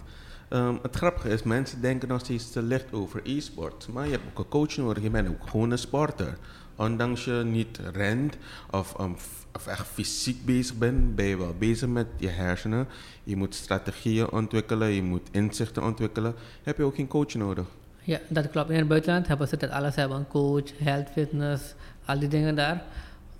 ehm, 0.49 0.77
het 0.83 0.97
grappige 0.97 1.29
is, 1.29 1.43
mensen 1.43 1.81
denken 1.81 2.09
nog 2.09 2.21
steeds 2.21 2.51
te 2.51 2.63
licht 2.63 2.93
over 2.93 3.21
e-sport. 3.25 3.89
Maar 3.93 4.05
je 4.05 4.11
hebt 4.11 4.25
ook 4.29 4.39
een 4.39 4.49
coach 4.49 4.77
nodig, 4.77 5.03
je 5.03 5.11
bent 5.11 5.29
ook 5.29 5.49
gewoon 5.49 5.71
een 5.71 5.79
sporter. 5.79 6.39
Ondanks 6.77 7.25
je 7.25 7.43
niet 7.45 7.81
rent 7.93 8.37
of, 8.71 8.95
ehm, 8.99 9.13
of 9.55 9.67
echt 9.67 9.87
fysiek 9.87 10.45
bezig 10.45 10.77
bent, 10.79 11.15
ben 11.15 11.27
je 11.27 11.37
wel 11.37 11.55
bezig 11.59 11.89
met 11.89 12.07
je 12.17 12.29
hersenen. 12.29 12.87
Je 13.25 13.37
moet 13.37 13.55
strategieën 13.55 14.31
ontwikkelen, 14.31 14.89
je 14.89 15.03
moet 15.03 15.29
inzichten 15.31 15.83
ontwikkelen. 15.83 16.35
Heb 16.63 16.77
je 16.77 16.83
ook 16.83 16.95
geen 16.95 17.09
coach 17.09 17.35
nodig? 17.35 17.67
Ja, 18.03 18.19
dat 18.29 18.51
klopt. 18.51 18.71
In 18.71 18.77
het 18.77 18.89
buitenland 18.89 19.27
hebben 19.27 19.49
ze 19.49 19.57
dat 19.57 19.71
alles 19.71 19.95
hebben. 19.95 20.19
Een 20.19 20.29
coach, 20.29 20.79
health, 20.79 21.09
fitness, 21.13 21.75
al 22.05 22.19
die 22.19 22.29
dingen 22.29 22.55
daar. 22.55 22.83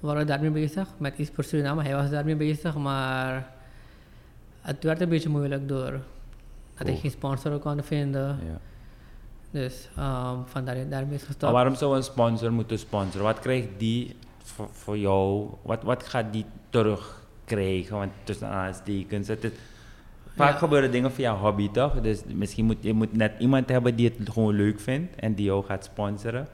We 0.01 0.07
waren 0.07 0.27
daarmee 0.27 0.51
bezig. 0.51 0.89
Met 0.97 1.19
eSport 1.19 1.47
Suriname, 1.47 1.83
hij 1.83 1.95
was 1.95 2.11
daarmee 2.11 2.37
bezig. 2.37 2.75
Maar 2.75 3.53
het 4.61 4.83
werd 4.83 5.01
een 5.01 5.09
beetje 5.09 5.29
moeilijk 5.29 5.69
door 5.69 6.01
dat 6.79 6.87
ik 6.89 6.95
Oh. 6.95 7.01
geen 7.01 7.11
sponsor 7.11 7.59
kon 7.59 7.83
vinden. 7.83 8.27
ja. 8.47 8.59
Dus 9.51 9.89
um, 9.99 10.43
vandaar 10.47 10.75
dat 10.75 10.91
daarmee 10.91 11.15
is 11.15 11.21
Maar 11.21 11.27
gestopt. 11.31 11.53
waarom 11.53 11.75
zou 11.75 11.97
een 11.97 12.03
sponsor 12.03 12.53
moeten 12.53 12.79
sponsoren? 12.79 13.25
Wat 13.27 13.39
krijgt 13.39 13.69
die 13.79 14.17
voor, 14.43 14.69
voor 14.73 14.99
jou? 14.99 15.49
Wat, 15.63 15.83
wat 15.83 16.03
gaat 16.03 16.33
die 16.33 16.45
terugkrijgen? 16.71 17.97
Want 17.97 18.11
tussen 18.25 18.49
aanstekens, 18.49 19.29
het 19.29 19.45
is, 19.45 19.51
vaak 20.35 20.53
Ja. 20.53 20.59
gebeuren 20.59 20.91
dingen 20.91 21.13
via 21.13 21.35
hobby 21.37 21.71
toch? 21.71 22.01
Dus 22.01 22.23
misschien 22.27 22.65
moet 22.65 22.77
je 22.81 22.93
moet 22.93 23.13
net 23.17 23.33
iemand 23.39 23.69
hebben 23.69 23.97
die 23.97 24.13
het 24.19 24.31
gewoon 24.31 24.55
leuk 24.55 24.81
vindt 24.81 25.15
en 25.15 25.35
die 25.35 25.45
jou 25.45 25.65
gaat 25.65 25.85
sponsoren. 25.85 26.49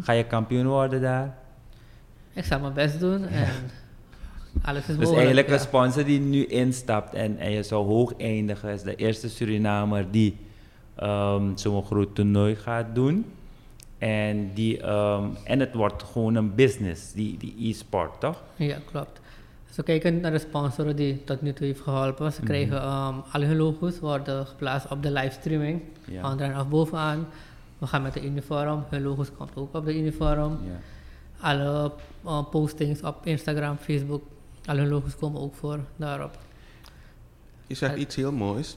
Ga 0.00 0.12
je 0.12 0.24
kampioen 0.24 0.66
worden 0.66 1.00
daar? 1.00 1.36
Ik 2.32 2.44
zal 2.44 2.60
mijn 2.60 2.72
best 2.72 3.00
doen 3.00 3.24
en 3.24 3.48
alles 4.62 4.88
is 4.88 4.96
Dus 4.96 5.10
eigenlijk 5.10 5.48
ja. 5.48 5.54
een 5.54 5.60
sponsor 5.60 6.04
die 6.04 6.20
nu 6.20 6.44
instapt 6.46 7.14
en, 7.14 7.38
en 7.38 7.50
je 7.50 7.62
zou 7.62 7.86
hoog 7.86 8.12
eindigen, 8.16 8.70
is 8.70 8.82
de 8.82 8.94
eerste 8.94 9.28
Surinamer 9.28 10.10
die 10.10 10.36
ehm, 10.94 11.56
zo'n 11.56 11.84
groot 11.84 12.14
toernooi 12.14 12.56
gaat 12.56 12.86
doen. 12.94 13.24
En, 13.98 14.50
die, 14.54 14.80
ehm, 14.80 15.24
en 15.44 15.60
het 15.60 15.74
wordt 15.74 16.02
gewoon 16.02 16.34
een 16.34 16.54
business, 16.54 17.12
die, 17.12 17.36
die 17.38 17.54
e-sport, 17.68 18.20
toch? 18.20 18.42
Ja, 18.56 18.76
klopt. 18.90 19.20
Als 19.66 19.76
we 19.76 19.82
kijken 19.82 20.20
naar 20.20 20.30
de 20.30 20.38
sponsoren 20.38 20.96
die 20.96 21.24
tot 21.24 21.42
nu 21.42 21.52
toe 21.52 21.66
heeft 21.66 21.80
geholpen, 21.80 22.32
ze 22.32 22.38
Mhm. 22.38 22.46
krijgen 22.46 22.76
um, 22.82 23.22
al 23.32 23.40
hun 23.42 23.56
logo's 23.56 23.98
worden 24.00 24.46
geplaatst 24.46 24.90
op 24.90 25.02
de 25.02 25.10
livestreaming. 25.10 25.80
Ja. 26.04 26.30
Onderaan 26.30 26.60
of 26.60 26.68
bovenaan. 26.68 27.26
We 27.78 27.86
gaan 27.86 28.02
met 28.02 28.12
de 28.14 28.24
uniform, 28.24 28.84
hun 28.88 29.02
logo's 29.02 29.28
komt 29.36 29.50
ook 29.54 29.74
op 29.74 29.84
de 29.84 29.98
uniform. 29.98 30.58
Ja. 30.64 30.80
Alle 31.40 31.92
uh, 32.26 32.42
postings 32.50 33.02
op 33.02 33.16
Instagram, 33.26 33.76
Facebook, 33.76 34.22
al 34.68 34.76
hun 34.76 34.88
logo's 34.88 35.16
komen 35.16 35.40
ook 35.40 35.54
voor 35.54 35.80
daarop. 35.96 36.38
Je 37.66 37.74
zegt 37.74 37.96
iets 37.96 38.16
heel 38.16 38.32
moois. 38.32 38.76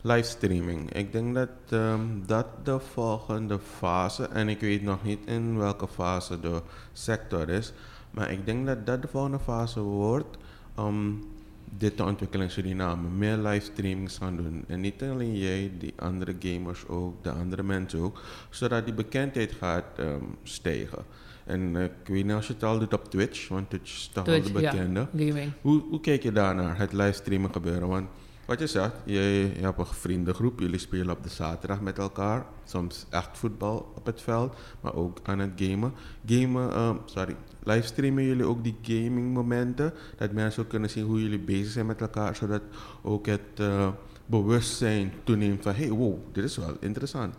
Livestreaming. 0.00 0.92
Ik 0.92 1.12
denk 1.12 1.34
dat 1.34 1.48
ehm, 1.68 2.00
dat 2.26 2.46
de 2.64 2.78
volgende 2.80 3.58
fase, 3.58 4.26
en 4.26 4.48
ik 4.48 4.60
weet 4.60 4.82
nog 4.82 5.04
niet 5.04 5.18
in 5.24 5.58
welke 5.58 5.88
fase 5.88 6.40
de 6.40 6.62
sector 6.92 7.48
is, 7.48 7.72
maar 8.10 8.30
ik 8.30 8.46
denk 8.46 8.66
dat 8.66 8.86
dat 8.86 9.02
de 9.02 9.08
volgende 9.08 9.38
fase 9.38 9.80
wordt 9.80 10.36
om 10.74 11.24
dit 11.64 11.96
te 11.96 12.04
ontwikkelen 12.04 12.46
in 12.46 12.52
Suriname. 12.52 13.08
Meer 13.08 13.36
livestreamings 13.36 14.18
gaan 14.18 14.36
doen. 14.36 14.64
En 14.66 14.80
niet 14.80 15.02
alleen 15.02 15.36
jij, 15.38 15.72
die 15.78 15.92
andere 15.96 16.36
gamers 16.38 16.88
ook, 16.88 17.24
de 17.24 17.30
andere 17.30 17.62
mensen 17.62 17.98
ook. 18.00 18.20
Zodat 18.50 18.84
die 18.84 18.94
bekendheid 18.94 19.52
gaat 19.52 19.84
ehm, 19.96 20.24
stijgen. 20.42 21.04
En 21.52 21.76
ik 21.76 21.92
weet 22.04 22.24
niet 22.24 22.34
als 22.34 22.46
je 22.46 22.52
het 22.52 22.62
al 22.62 22.78
doet 22.78 22.94
op 22.94 23.10
Twitch, 23.10 23.48
want 23.48 23.70
Twitch 23.70 23.92
is 23.92 24.10
toch 24.12 24.26
wel 24.26 24.42
de 24.42 24.60
ja, 24.60 24.70
bekende. 24.70 25.06
gaming. 25.16 25.52
Hoe, 25.60 25.82
hoe 25.90 26.00
kijk 26.00 26.22
je 26.22 26.32
daarnaar, 26.32 26.78
het 26.78 26.92
livestreamen 26.92 27.52
gebeuren? 27.52 27.88
Want 27.88 28.08
wat 28.44 28.58
je 28.58 28.66
zegt, 28.66 28.92
je, 29.04 29.50
je 29.56 29.60
hebt 29.60 29.78
een 29.78 29.86
vriendengroep, 29.86 30.60
jullie 30.60 30.78
spelen 30.78 31.10
op 31.10 31.22
de 31.22 31.28
zaterdag 31.28 31.80
met 31.80 31.98
elkaar. 31.98 32.46
Soms 32.64 33.06
echt 33.10 33.38
voetbal 33.38 33.92
op 33.94 34.06
het 34.06 34.20
veld, 34.20 34.56
maar 34.80 34.94
ook 34.94 35.18
aan 35.22 35.38
het 35.38 35.50
gamen. 35.56 35.92
Gamen, 36.26 36.72
ehm, 36.72 36.96
sorry, 37.04 37.36
livestreamen 37.62 38.24
jullie 38.24 38.44
ook 38.44 38.64
die 38.64 38.76
gaming 38.82 39.34
momenten? 39.34 39.92
Dat 40.16 40.32
mensen 40.32 40.62
ook 40.62 40.68
kunnen 40.68 40.90
zien 40.90 41.04
hoe 41.04 41.22
jullie 41.22 41.38
bezig 41.38 41.72
zijn 41.72 41.86
met 41.86 42.00
elkaar, 42.00 42.36
zodat 42.36 42.62
ook 43.02 43.26
het 43.26 43.40
eh, 43.56 43.88
bewustzijn 44.26 45.12
toeneemt 45.24 45.62
van, 45.62 45.74
hey, 45.74 45.90
wow, 45.90 46.18
dit 46.32 46.44
is 46.44 46.56
wel 46.56 46.76
interessant. 46.80 47.34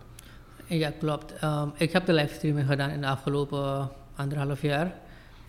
Ja, 0.66 0.90
klopt. 0.98 1.34
Ehm, 1.34 1.68
ik 1.76 1.92
heb 1.92 2.06
de 2.06 2.12
livestreaming 2.12 2.66
gedaan 2.66 2.90
in 2.90 3.00
de 3.00 3.06
afgelopen 3.06 3.90
anderhalf 4.16 4.62
jaar. 4.62 4.92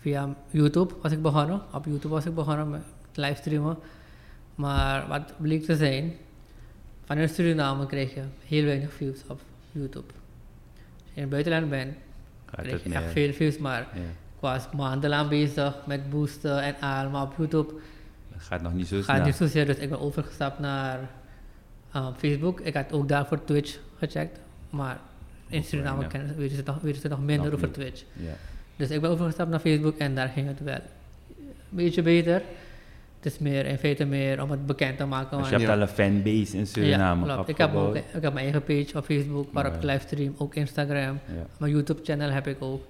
Via 0.01 0.36
YouTube 0.49 0.93
was 1.01 1.12
ik 1.12 1.21
begonnen. 1.21 1.62
Op 1.73 1.86
YouTube 1.86 2.08
was 2.13 2.25
ik 2.25 2.36
begonnen 2.36 2.69
met 2.69 2.82
livestreamen. 3.13 3.78
Maar 4.56 5.08
wat 5.08 5.34
bleek 5.38 5.63
te 5.65 5.75
zijn, 5.75 6.13
vanuit 7.06 7.34
Suriname 7.34 7.86
krijg 7.86 8.13
je 8.13 8.21
heel 8.45 8.63
weinig 8.65 8.93
views 8.93 9.19
op 9.28 9.41
YouTube. 9.71 10.06
Als 10.08 11.04
je 11.04 11.15
in 11.15 11.21
het 11.21 11.30
buitenland 11.30 11.69
bent, 11.69 11.95
Gaat 12.45 12.65
het 12.65 12.84
je 12.84 12.93
echt 12.93 13.12
veel 13.12 13.34
views. 13.34 13.58
Maar 13.58 13.80
Ja. 13.93 13.99
ik 13.99 14.39
was 14.39 14.67
maandenlang 14.75 15.30
bezig 15.30 15.75
met 15.86 16.10
boosten 16.10 16.62
en 16.62 16.75
al. 16.82 17.10
Maar 17.10 17.21
op 17.21 17.34
YouTube 17.38 17.73
Het 18.32 18.43
gaat 18.43 18.62
nog 18.62 18.73
niet 18.73 18.88
zo 18.88 18.95
gaat 18.95 19.06
snel. 19.15 19.25
niet 19.25 19.36
zozeer. 19.36 19.65
Dus 19.65 19.78
ik 19.78 19.89
ben 19.89 19.99
overgestapt 19.99 20.60
naar 20.60 20.99
ehm, 21.91 22.13
Facebook. 22.17 22.60
Ik 22.60 22.73
had 22.73 22.91
ook 22.91 23.08
daarvoor 23.10 23.43
Twitch 23.43 23.78
gecheckt. 23.97 24.39
Maar 24.69 24.99
in 25.47 25.63
Suriname 25.63 26.08
weten, 26.36 26.56
ze 27.01 27.08
nog, 27.08 27.19
minder 27.21 27.51
Nog 27.51 27.54
over. 27.56 27.71
Twitch. 27.71 28.04
Ja. 28.13 28.34
Dus 28.76 28.90
ik 28.90 29.02
ben 29.02 29.10
overgestapt 29.10 29.50
naar 29.50 29.60
Facebook 29.60 29.98
en 29.98 30.16
daar 30.16 30.28
ging 30.28 30.48
het 30.48 30.60
wel 30.64 30.74
een 30.76 31.54
beetje 31.70 32.02
beter. 32.02 32.42
Het 33.22 33.34
is 33.34 33.40
meer, 33.40 33.66
in 33.66 33.78
feite 33.78 34.06
meer 34.06 34.42
om 34.42 34.52
het 34.52 34.66
bekend 34.66 34.98
te 34.98 35.06
maken. 35.06 35.38
Dus 35.38 35.50
je 35.50 35.56
hebt 35.58 35.70
al 35.70 35.82
een 35.82 35.88
fanbase 35.88 36.58
in 36.58 36.68
Suriname 36.68 37.26
ja, 37.26 37.34
klopt. 37.34 37.50
Ik 37.50 37.58
heb, 37.58 37.76
ook, 37.76 37.96
ik 37.96 38.04
heb 38.12 38.34
mijn 38.34 38.38
eigen 38.52 38.64
page 38.64 38.98
op 38.98 39.06
Facebook 39.06 39.48
waarop 39.52 39.74
ik 39.76 39.82
Ja. 39.82 39.88
livestream, 39.88 40.36
ook 40.38 40.56
Instagram. 40.56 41.20
Ja. 41.28 41.46
Mijn 41.58 41.72
YouTube 41.72 42.02
channel 42.04 42.30
heb 42.30 42.48
ik 42.48 42.58
ook. 42.60 42.84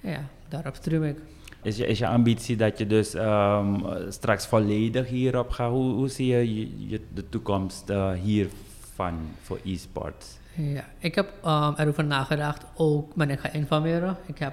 Ja, 0.00 0.20
daarop 0.48 0.74
stream 0.74 1.04
ik. 1.04 1.16
Is, 1.62 1.76
je, 1.76 1.86
is 1.86 1.98
je 1.98 2.06
ambitie 2.06 2.56
dat 2.56 2.78
je 2.78 2.86
dus 2.86 3.14
ehm, 3.14 3.74
eh, 3.86 3.96
straks 4.08 4.46
volledig 4.46 5.08
hierop 5.08 5.50
gaat? 5.50 5.70
Hoe, 5.70 5.92
hoe 5.92 6.08
zie 6.08 6.26
je, 6.26 6.54
je, 6.54 6.88
je- 6.88 7.00
de 7.14 7.28
toekomst 7.28 7.90
eh, 7.90 8.12
hiervan 8.12 9.14
voor 9.42 9.58
e-sports? 9.64 10.38
Ja, 10.54 10.84
ik 10.98 11.14
heb 11.14 11.32
um, 11.46 11.74
erover 11.76 12.04
nagedacht, 12.04 12.64
ook 12.76 13.14
ben 13.14 13.30
ik 13.30 13.38
gaan 13.40 13.52
informeren. 13.52 14.16
Ik 14.26 14.38
heb 14.38 14.52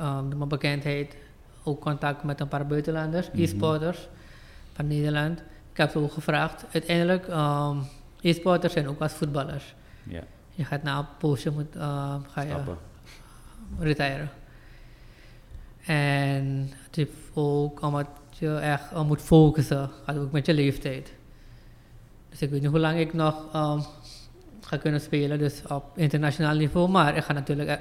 um, 0.00 0.28
door 0.28 0.36
mijn 0.38 0.48
bekendheid 0.48 1.16
ook 1.64 1.80
contact 1.80 2.22
met 2.22 2.40
een 2.40 2.48
paar 2.48 2.66
buitenlanders, 2.66 3.30
Mhm. 3.30 3.40
e-sporters 3.42 4.08
van 4.72 4.86
Nederland. 4.86 5.38
Ik 5.72 5.76
heb 5.76 5.90
ze 5.90 5.98
ook 5.98 6.12
gevraagd. 6.12 6.64
Uiteindelijk, 6.72 7.28
um, 7.28 7.82
e-sporters 8.20 8.72
zijn 8.72 8.88
ook 8.88 9.00
als 9.00 9.12
voetballers. 9.12 9.74
Je 10.54 10.64
gaat 10.64 10.82
na 10.82 10.98
een 10.98 11.06
poosje 11.18 11.50
moet, 11.50 11.74
um, 11.74 11.82
ga 12.30 12.40
je 12.42 12.48
stappen. 12.48 12.76
retiren. 13.78 14.30
En 15.86 16.70
het 16.84 16.98
is 16.98 17.06
ook 17.34 17.82
omdat 17.82 18.06
je 18.30 18.54
echt 18.56 18.92
uh, 18.92 19.02
moet 19.04 19.22
focussen, 19.22 19.90
gaat 20.04 20.16
ook 20.16 20.32
met 20.32 20.46
je 20.46 20.54
leeftijd. 20.54 21.12
Dus 22.30 22.42
ik 22.42 22.50
weet 22.50 22.60
niet 22.60 22.70
hoe 22.70 22.78
lang 22.78 22.98
ik 22.98 23.12
nog 23.12 23.54
um, 23.54 23.82
ga 24.60 24.76
kunnen 24.76 25.00
spelen, 25.00 25.38
dus 25.38 25.62
op 25.68 25.84
internationaal 25.94 26.54
niveau, 26.56 26.88
maar 26.88 27.16
ik 27.16 27.24
ga 27.24 27.32
natuurlijk 27.32 27.80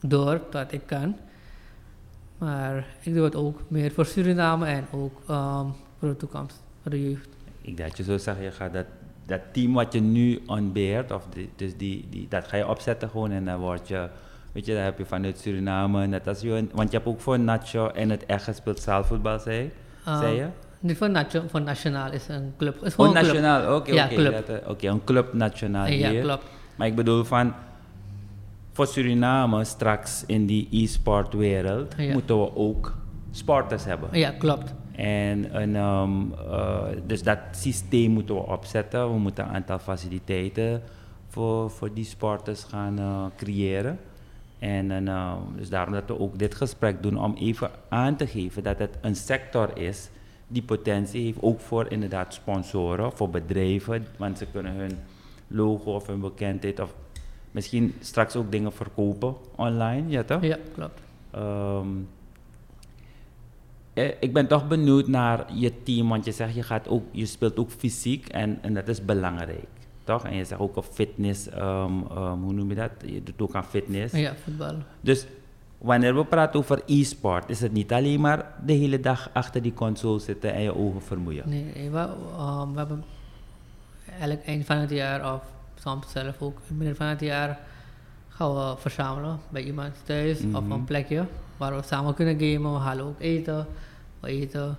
door 0.00 0.48
tot 0.48 0.72
ik 0.72 0.82
kan. 0.86 1.16
Maar 2.38 2.86
ik 3.02 3.14
doe 3.14 3.24
het 3.24 3.36
ook 3.36 3.60
meer 3.68 3.90
voor 3.92 4.06
Suriname 4.06 4.66
en 4.66 4.86
ook 4.90 5.20
um, 5.30 5.72
voor 5.98 6.08
de 6.08 6.16
toekomst, 6.16 6.62
voor 6.82 6.90
de 6.90 7.08
jeugd. 7.10 7.28
Ik 7.60 7.76
dacht 7.76 7.96
je 7.96 8.02
zo 8.02 8.18
zeggen, 8.18 8.44
je 8.44 8.50
gaat 8.50 8.72
dat, 8.72 8.86
dat 9.26 9.40
team 9.52 9.72
wat 9.72 9.92
je 9.92 10.00
nu 10.00 10.42
ontbeert, 10.46 11.12
of 11.12 11.26
die, 11.32 11.50
dus 11.56 11.76
die, 11.76 12.06
die, 12.10 12.26
dat 12.28 12.48
ga 12.48 12.56
je 12.56 12.68
opzetten 12.68 13.08
gewoon 13.10 13.30
en 13.30 13.44
dan 13.44 13.58
word 13.58 13.88
je, 13.88 14.08
weet 14.52 14.66
je, 14.66 14.74
dan 14.74 14.82
heb 14.82 14.98
je 14.98 15.04
vanuit 15.04 15.38
Suriname, 15.38 16.06
net 16.06 16.28
als 16.28 16.40
je, 16.40 16.66
want 16.72 16.90
je 16.90 16.96
hebt 16.96 17.08
ook 17.08 17.20
voor 17.20 17.38
Nacho 17.40 17.88
en 17.88 18.10
het 18.10 18.26
echt 18.26 18.44
gespeeld 18.44 18.80
zaalvoetbal, 18.80 19.38
zei, 19.38 19.70
Um, 20.08 20.18
zei 20.18 20.34
je? 20.36 20.46
Niet 20.80 20.96
voor, 20.96 21.10
nation, 21.10 21.48
voor 21.48 21.60
nationaal 21.62 22.12
is 22.12 22.28
een 22.28 22.52
club. 22.56 22.82
Is 22.84 22.96
Oh, 22.96 23.10
club. 23.10 23.22
nationaal, 23.22 23.76
oké, 23.76 23.92
Ja, 23.92 24.04
oké. 24.04 24.14
club. 24.14 24.62
Oké, 24.68 24.86
een 24.88 25.04
club 25.04 25.32
nationaal 25.32 25.86
Ja, 25.86 26.10
hier. 26.10 26.22
klopt. 26.22 26.44
Maar 26.76 26.86
ik 26.86 26.94
bedoel 26.94 27.24
van, 27.24 27.54
voor 28.74 28.86
Suriname 28.86 29.64
straks 29.64 30.24
in 30.26 30.46
die 30.46 30.68
e-sport 30.70 31.32
wereld, 31.34 31.94
Ja. 31.96 32.12
moeten 32.12 32.40
we 32.40 32.56
ook 32.56 32.94
sporters 33.30 33.84
hebben. 33.84 34.08
Ja, 34.12 34.30
klopt. 34.30 34.74
En 34.92 35.60
een, 35.62 35.76
ehm, 35.76 36.12
eh, 36.50 36.82
dus 37.06 37.22
dat 37.22 37.38
systeem 37.50 38.10
moeten 38.10 38.34
we 38.34 38.40
opzetten. 38.40 39.12
We 39.12 39.18
moeten 39.18 39.44
een 39.44 39.54
aantal 39.54 39.78
faciliteiten 39.78 40.82
voor, 41.28 41.70
voor 41.70 41.94
die 41.94 42.04
sporters 42.04 42.62
gaan 42.64 42.98
eh, 42.98 43.24
creëren. 43.36 43.98
En 44.58 44.90
een, 44.90 45.08
eh, 45.08 45.32
dus 45.56 45.68
daarom 45.68 45.92
dat 45.92 46.04
we 46.06 46.18
ook 46.20 46.38
dit 46.38 46.54
gesprek 46.54 47.02
doen 47.02 47.18
om 47.24 47.34
even 47.38 47.70
aan 47.88 48.16
te 48.16 48.26
geven 48.26 48.62
dat 48.62 48.78
het 48.78 48.98
een 49.00 49.16
sector 49.16 49.78
is 49.78 50.08
die 50.48 50.62
potentie 50.62 51.24
heeft, 51.24 51.38
ook 51.42 51.60
voor 51.60 51.90
inderdaad 51.90 52.34
sponsoren, 52.34 53.12
voor 53.12 53.30
bedrijven, 53.30 54.06
want 54.16 54.38
ze 54.38 54.46
kunnen 54.52 54.72
hun 54.72 54.98
logo 55.46 55.94
of 55.94 56.06
hun 56.06 56.20
bekendheid 56.20 56.80
of 56.80 56.94
misschien 57.54 57.94
straks 58.00 58.36
ook 58.36 58.50
dingen 58.50 58.72
verkopen 58.72 59.34
online, 59.56 60.08
ja 60.08 60.22
toch? 60.22 60.42
Ja, 60.42 60.58
klopt. 60.74 61.00
Ehm, 61.30 61.88
eh, 63.92 64.10
ik 64.20 64.32
ben 64.32 64.46
toch 64.46 64.68
benieuwd 64.68 65.08
naar 65.08 65.44
je 65.52 65.82
team, 65.82 66.08
want 66.08 66.24
je 66.24 66.32
zegt 66.32 66.54
je, 66.54 66.62
gaat 66.62 66.88
ook, 66.88 67.02
je 67.10 67.26
speelt 67.26 67.56
ook 67.56 67.70
fysiek 67.70 68.28
en, 68.28 68.58
en 68.62 68.74
dat 68.74 68.88
is 68.88 69.04
belangrijk. 69.04 69.68
Toch? 70.04 70.24
En 70.24 70.36
je 70.36 70.44
zegt 70.44 70.60
ook 70.60 70.76
op 70.76 70.84
fitness, 70.84 71.48
ehm, 71.48 71.92
hoe 72.42 72.52
noem 72.52 72.68
je 72.68 72.74
dat? 72.74 72.90
Je 73.04 73.22
doet 73.22 73.40
ook 73.40 73.54
aan 73.54 73.64
fitness. 73.64 74.14
Ja, 74.14 74.34
voetbal. 74.44 74.74
Dus 75.00 75.26
wanneer 75.78 76.16
we 76.16 76.24
praten 76.24 76.60
over 76.60 76.82
e-sport, 76.86 77.50
is 77.50 77.60
het 77.60 77.72
niet 77.72 77.92
alleen 77.92 78.20
maar 78.20 78.54
de 78.66 78.72
hele 78.72 79.00
dag 79.00 79.30
achter 79.32 79.62
die 79.62 79.74
console 79.74 80.18
zitten 80.18 80.54
en 80.54 80.62
je 80.62 80.76
ogen 80.76 81.02
vermoeien. 81.02 81.48
Nee, 81.48 81.64
nee 81.74 81.90
we, 81.90 81.98
um, 81.98 82.72
we 82.72 82.78
hebben 82.78 83.04
elk 84.20 84.42
eind 84.44 84.64
van 84.64 84.76
het 84.76 84.90
jaar, 84.90 85.34
of 85.34 85.53
soms 85.84 86.10
zelf 86.10 86.40
ook 86.40 86.56
in 86.56 86.64
het 86.68 86.76
midden 86.76 86.96
van 86.96 87.06
het 87.06 87.20
jaar, 87.20 87.58
gaan 88.28 88.54
we 88.54 88.74
verzamelen 88.78 89.38
bij 89.48 89.62
iemand 89.62 89.94
thuis 90.04 90.38
of 90.52 90.62
Mhm. 90.62 90.70
een 90.72 90.84
plekje 90.84 91.26
waar 91.56 91.76
we 91.76 91.82
samen 91.82 92.14
kunnen 92.14 92.38
gamen. 92.40 92.72
We 92.72 92.78
halen 92.78 93.04
ook 93.04 93.20
eten, 93.20 93.66
we 94.20 94.28
eten, 94.28 94.76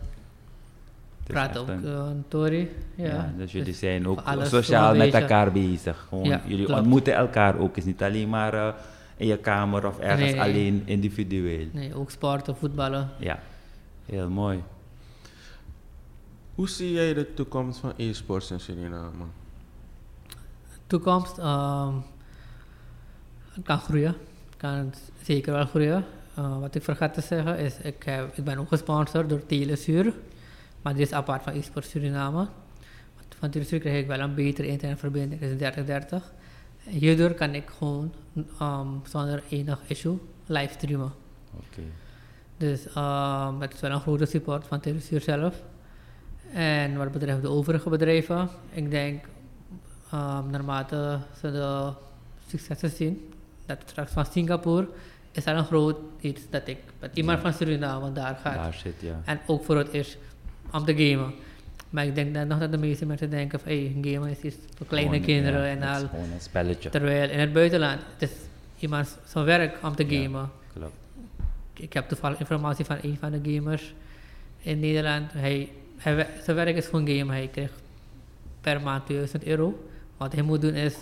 praten 1.24 1.62
ook 1.62 1.68
een- 1.68 1.86
eh, 1.86 1.92
een 2.10 2.24
tori. 2.28 2.70
Ja, 2.96 3.06
Ja, 3.06 3.34
dus 3.38 3.52
jullie 3.52 3.74
zijn 3.74 4.08
ook 4.08 4.22
sociaal 4.44 4.96
met 4.96 5.14
elkaar 5.14 5.52
bezig. 5.52 6.06
Gewoon, 6.10 6.24
Ja, 6.24 6.42
jullie 6.46 6.66
klopt. 6.66 6.80
ontmoeten 6.82 7.14
elkaar 7.16 7.58
ook. 7.58 7.68
Het 7.68 7.78
is 7.78 7.86
niet 7.86 8.04
alleen 8.04 8.30
maar 8.30 8.54
eh, 8.54 8.74
in 9.18 9.28
je 9.28 9.38
kamer 9.38 9.88
of 9.88 10.00
ergens 10.00 10.32
Nee. 10.32 10.42
alleen 10.42 10.82
individueel. 10.86 11.68
Nee, 11.72 11.96
ook 11.96 12.12
sporten, 12.12 12.56
voetballen. 12.56 13.10
Ja, 13.20 13.40
heel 14.06 14.30
mooi. 14.30 14.64
Hoe 16.56 16.70
zie 16.70 16.92
jij 16.92 17.14
de 17.14 17.34
toekomst 17.34 17.80
van 17.80 17.94
e-sports 17.98 18.52
in 18.52 18.60
Suriname? 18.60 19.24
Toekomst, 20.96 21.36
het 23.54 23.64
kan 23.64 23.80
groeien. 23.80 24.16
Kan 24.58 24.94
zeker 25.22 25.54
wel 25.54 25.66
groeien. 25.66 26.06
Eh, 26.36 26.60
wat 26.60 26.76
ik 26.76 26.84
vergat 26.84 27.14
te 27.14 27.22
zeggen 27.22 27.58
is, 27.58 27.78
ik, 27.78 28.04
heb, 28.04 28.38
ik 28.38 28.44
ben 28.44 28.58
ook 28.58 28.68
gesponsord 28.68 29.30
door 29.30 29.46
Telesuur. 29.46 30.14
Maar 30.82 30.94
dit 30.94 31.08
is 31.08 31.14
apart 31.14 31.44
van 31.44 31.54
eSport 31.54 31.86
Suriname. 31.86 32.48
Van 33.40 33.50
Telesuur 33.50 33.80
krijg 33.80 34.02
ik 34.02 34.08
wel 34.08 34.20
een 34.20 34.36
betere 34.36 34.68
internetverbinding, 34.68 35.42
dat 35.42 35.50
is 35.50 35.58
3030. 35.58 36.34
En 36.86 36.92
Hierdoor 36.92 37.34
kan 37.34 37.54
ik 37.54 37.70
gewoon 37.78 38.14
ehm, 38.60 38.88
zonder 39.04 39.44
enig 39.50 39.80
issue 39.88 40.18
livestreamen. 40.46 41.14
Oké. 41.54 41.82
Dus 42.58 42.88
ehm 42.94 43.62
het 43.62 43.74
is 43.74 43.80
wel 43.80 43.92
een 43.92 44.02
grote 44.02 44.26
support 44.26 44.68
van 44.68 44.80
Telesuur 44.80 45.22
zelf. 45.22 45.64
En 46.54 46.98
wat 46.98 47.12
betreft 47.12 47.42
de 47.42 47.50
overige 47.50 47.90
bedrijven, 47.90 48.50
ik 48.72 48.92
denk 48.92 49.26
naarmate 50.52 51.20
ze 51.40 51.52
de 51.52 51.90
successen 52.48 52.90
zien, 52.90 53.34
dat 53.66 53.78
straks 53.86 54.12
van 54.12 54.26
Singapore 54.26 54.88
is 55.32 55.46
al 55.46 55.56
een 55.56 55.66
groot 55.66 55.98
iets 56.20 56.42
dat 56.50 56.68
ik 56.68 56.78
met 57.00 57.12
iemand 57.14 57.40
van 57.40 57.54
Suriname 57.54 58.12
daar 58.12 58.36
gaat. 58.42 58.56
Daar 58.56 58.74
zit, 58.74 58.94
ja. 59.00 59.22
En 59.26 59.40
ook 59.48 59.64
voor 59.64 59.78
het 59.78 59.92
eerst 59.92 60.18
om 60.72 60.86
te 60.86 60.96
gamen. 60.96 61.34
Maar 61.90 62.06
ik 62.06 62.16
denk 62.16 62.34
dan 62.34 62.48
nog 62.48 62.60
dat 62.60 62.72
de 62.72 62.78
meeste 62.78 63.06
mensen 63.06 63.30
denken 63.30 63.60
van 63.60 63.72
hey, 63.72 63.96
gamen 64.02 64.30
is 64.30 64.40
iets 64.42 64.56
voor 64.78 64.86
kleine 64.88 65.10
Gewoon, 65.10 65.26
kinderen 65.26 65.62
ja, 65.62 65.68
en 65.68 65.82
het 65.82 65.96
is 65.98 66.04
al. 66.04 66.10
gewoon 66.10 66.32
een 66.32 66.42
spelletje. 66.42 66.90
Terwijl 66.90 67.30
in 67.30 67.40
het 67.40 67.54
buitenland, 67.54 68.02
het 68.18 68.30
is 68.30 68.36
iemand 68.80 69.18
zijn 69.26 69.46
werk 69.46 69.78
om 69.84 69.96
te 69.96 70.06
Ja. 70.10 70.22
gamen. 70.22 70.50
Klopt. 70.74 70.94
Ik 71.74 71.94
heb 71.94 72.08
toevallig 72.08 72.40
informatie 72.40 72.86
van 72.86 72.98
een 73.02 73.18
van 73.20 73.32
de 73.32 73.56
gamers 73.56 73.94
in 74.60 74.80
Nederland. 74.80 75.32
Hij, 75.34 75.70
hij, 75.98 76.28
zijn 76.44 76.56
werk 76.56 76.76
is 76.76 76.86
gewoon 76.86 77.08
game. 77.08 77.32
Hij 77.34 77.48
krijgt 77.52 77.74
per 78.62 78.82
maand 78.82 79.06
2000 79.06 79.44
euro. 79.44 79.88
Wat 80.18 80.34
hij 80.34 80.42
moet 80.42 80.62
doen 80.62 80.74
is, 80.74 80.96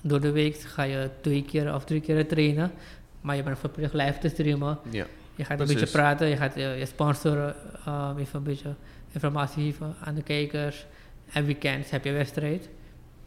door 0.00 0.20
de 0.20 0.30
week 0.30 0.56
ga 0.60 0.82
je 0.82 1.10
twee 1.20 1.44
keer 1.44 1.74
of 1.74 1.84
drie 1.84 2.00
keer 2.00 2.28
trainen. 2.28 2.72
Maar 3.20 3.36
je 3.36 3.42
bent 3.42 3.58
verplicht 3.58 3.92
live 3.92 4.18
te 4.18 4.28
streamen. 4.28 4.78
Ja. 4.90 5.06
Je 5.34 5.44
gaat 5.44 5.50
een 5.50 5.56
Precies. 5.66 5.74
beetje 5.80 5.98
praten, 5.98 6.28
je 6.28 6.36
gaat 6.36 6.54
je, 6.54 6.60
je 6.78 6.86
sponsoren 6.86 7.54
uh, 7.88 8.10
even 8.18 8.38
een 8.38 8.42
beetje 8.42 8.74
informatie 9.12 9.64
geven 9.64 9.94
aan 10.04 10.14
de 10.14 10.22
kijkers. 10.22 10.86
En 11.32 11.44
weekends 11.44 11.90
heb 11.90 12.04
je 12.04 12.12
wedstrijd. 12.12 12.68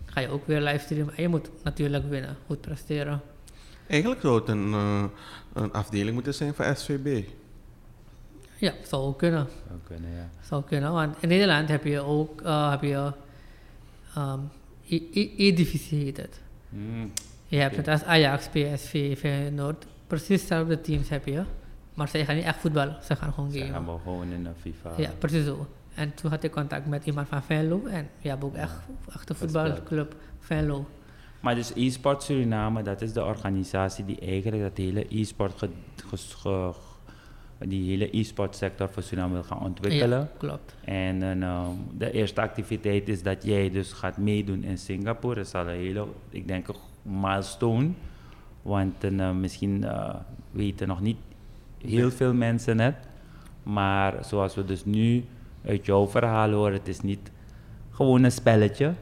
Ga 0.05 0.19
je 0.19 0.27
ook 0.27 0.47
weer 0.47 0.61
livestreamen. 0.61 1.15
En 1.15 1.21
je 1.21 1.27
moet 1.27 1.49
natuurlijk 1.63 2.09
winnen, 2.09 2.37
goed 2.45 2.61
presteren. 2.61 3.21
Eigenlijk 3.87 4.21
zou 4.21 4.39
het 4.39 4.47
een, 4.47 4.73
eh, 4.73 5.03
een 5.53 5.71
afdeling 5.73 6.13
moeten 6.13 6.33
zijn 6.33 6.53
van 6.53 6.75
SVB. 6.75 7.23
Ja, 8.57 8.73
zou 8.83 9.03
ook 9.03 9.17
kunnen. 9.17 9.47
Zou 9.67 9.79
kunnen, 9.87 10.09
ja. 10.11 10.29
Zou 10.41 10.63
kunnen, 10.63 10.91
want 10.91 11.15
in 11.19 11.27
Nederland 11.27 11.69
heb 11.69 11.83
je 11.83 11.99
ook 11.99 12.41
uh, 12.41 12.69
heb 12.69 12.81
je, 12.81 13.11
um, 14.17 14.39
E- 14.41 14.45
E- 14.45 14.58
E-divisie. 14.89 16.13
Hmm. 16.69 17.11
Je 17.47 17.57
hebt 17.57 17.77
Oké. 17.77 17.89
het 17.89 18.01
als 18.01 18.03
Ajax, 18.09 18.47
PSV, 18.47 19.17
Feyenoord. 19.19 19.85
Precies 20.07 20.41
dezelfde 20.41 20.81
teams 20.81 21.09
heb 21.09 21.25
je. 21.25 21.43
Maar 21.93 22.07
zij 22.07 22.25
gaan 22.25 22.35
niet 22.35 22.43
echt 22.45 22.59
voetballen, 22.59 22.97
ze 23.03 23.15
gaan 23.15 23.33
gewoon 23.33 23.51
Ze 23.51 23.57
gamen. 23.57 23.73
gaan 23.73 23.85
wel 23.85 23.97
gewoon 24.03 24.31
in 24.31 24.43
de 24.43 24.49
FIFA. 24.61 24.91
Ja, 24.97 25.11
precies 25.19 25.45
zo. 25.45 25.67
En 25.95 26.13
toen 26.13 26.29
had 26.29 26.43
ik 26.43 26.51
contact 26.51 26.85
met 26.87 27.05
iemand 27.05 27.27
van 27.27 27.43
Venlo. 27.43 27.85
En 27.85 28.09
we 28.21 28.29
hebben 28.29 28.47
ook 28.49 28.55
echt, 28.55 28.75
echt 29.13 29.29
een 29.29 29.35
voetbalclub 29.35 30.15
Venlo. 30.39 30.85
Maar 31.39 31.55
dus 31.55 31.71
e-sport 31.75 32.23
Suriname, 32.23 32.83
dat 32.83 33.01
is 33.01 33.13
de 33.13 33.23
organisatie 33.23 34.05
die 34.05 34.19
eigenlijk 34.19 34.61
dat 34.61 34.77
hele 34.77 35.05
e-sport 35.09 35.57
ge- 35.57 35.69
ge- 36.05 36.73
die 37.67 37.89
hele 37.89 38.17
e-sport 38.17 38.55
sector 38.55 38.89
voor 38.89 39.03
Suriname 39.03 39.33
wil 39.33 39.43
gaan 39.43 39.59
ontwikkelen. 39.59 40.19
Ja, 40.19 40.29
klopt. 40.37 40.75
En 40.83 41.21
een, 41.21 41.43
ehm, 41.43 41.69
de 41.97 42.11
eerste 42.11 42.41
activiteit 42.41 43.09
is 43.09 43.23
dat 43.23 43.43
jij 43.43 43.69
dus 43.71 43.93
gaat 43.93 44.17
meedoen 44.17 44.63
in 44.63 44.77
Singapore. 44.77 45.35
Dat 45.35 45.45
is 45.45 45.53
al 45.53 45.67
een 45.67 45.75
hele, 45.75 46.05
ik 46.29 46.47
denk 46.47 46.67
een 46.67 47.19
milestone. 47.21 47.89
Want 48.61 49.03
eh, 49.03 49.31
misschien 49.31 49.83
eh, 49.83 50.15
weten 50.51 50.87
nog 50.87 51.01
niet 51.01 51.17
heel 51.77 52.11
veel 52.11 52.33
mensen 52.33 52.79
het. 52.79 52.95
Maar 53.63 54.25
zoals 54.25 54.55
we 54.55 54.65
dus 54.65 54.85
nu 54.85 55.23
uit 55.65 55.85
jouw 55.85 56.07
verhaal 56.07 56.51
horen, 56.51 56.73
het 56.73 56.87
is 56.87 57.01
niet 57.01 57.31
gewoon 57.91 58.23
een 58.23 58.31
spelletje. 58.31 58.93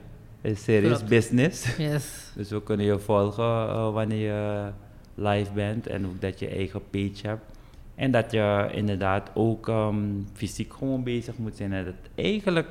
Het 0.42 0.52
is 0.52 0.64
serious 0.64 0.98
Klopt. 0.98 1.10
business. 1.10 1.78
Yes. 1.78 2.06
Dus 2.36 2.50
we 2.50 2.64
kunnen 2.64 2.86
je 2.86 3.00
volgen 3.00 3.44
eh, 3.44 3.94
wanneer 3.94 4.26
je 4.26 4.72
live 5.16 5.52
bent 5.54 5.88
en 5.88 6.06
ook 6.06 6.22
dat 6.22 6.40
je 6.40 6.48
eigen 6.48 6.82
page 6.90 7.28
hebt. 7.28 7.57
En 7.98 8.12
dat 8.12 8.32
je 8.32 8.70
inderdaad 8.72 9.30
ook 9.34 9.68
ehm, 9.68 9.98
fysiek 10.34 10.74
gewoon 10.74 11.04
bezig 11.04 11.38
moet 11.38 11.56
zijn. 11.56 11.74
En 11.74 11.86
dat 11.86 11.94
eigenlijk 12.16 12.70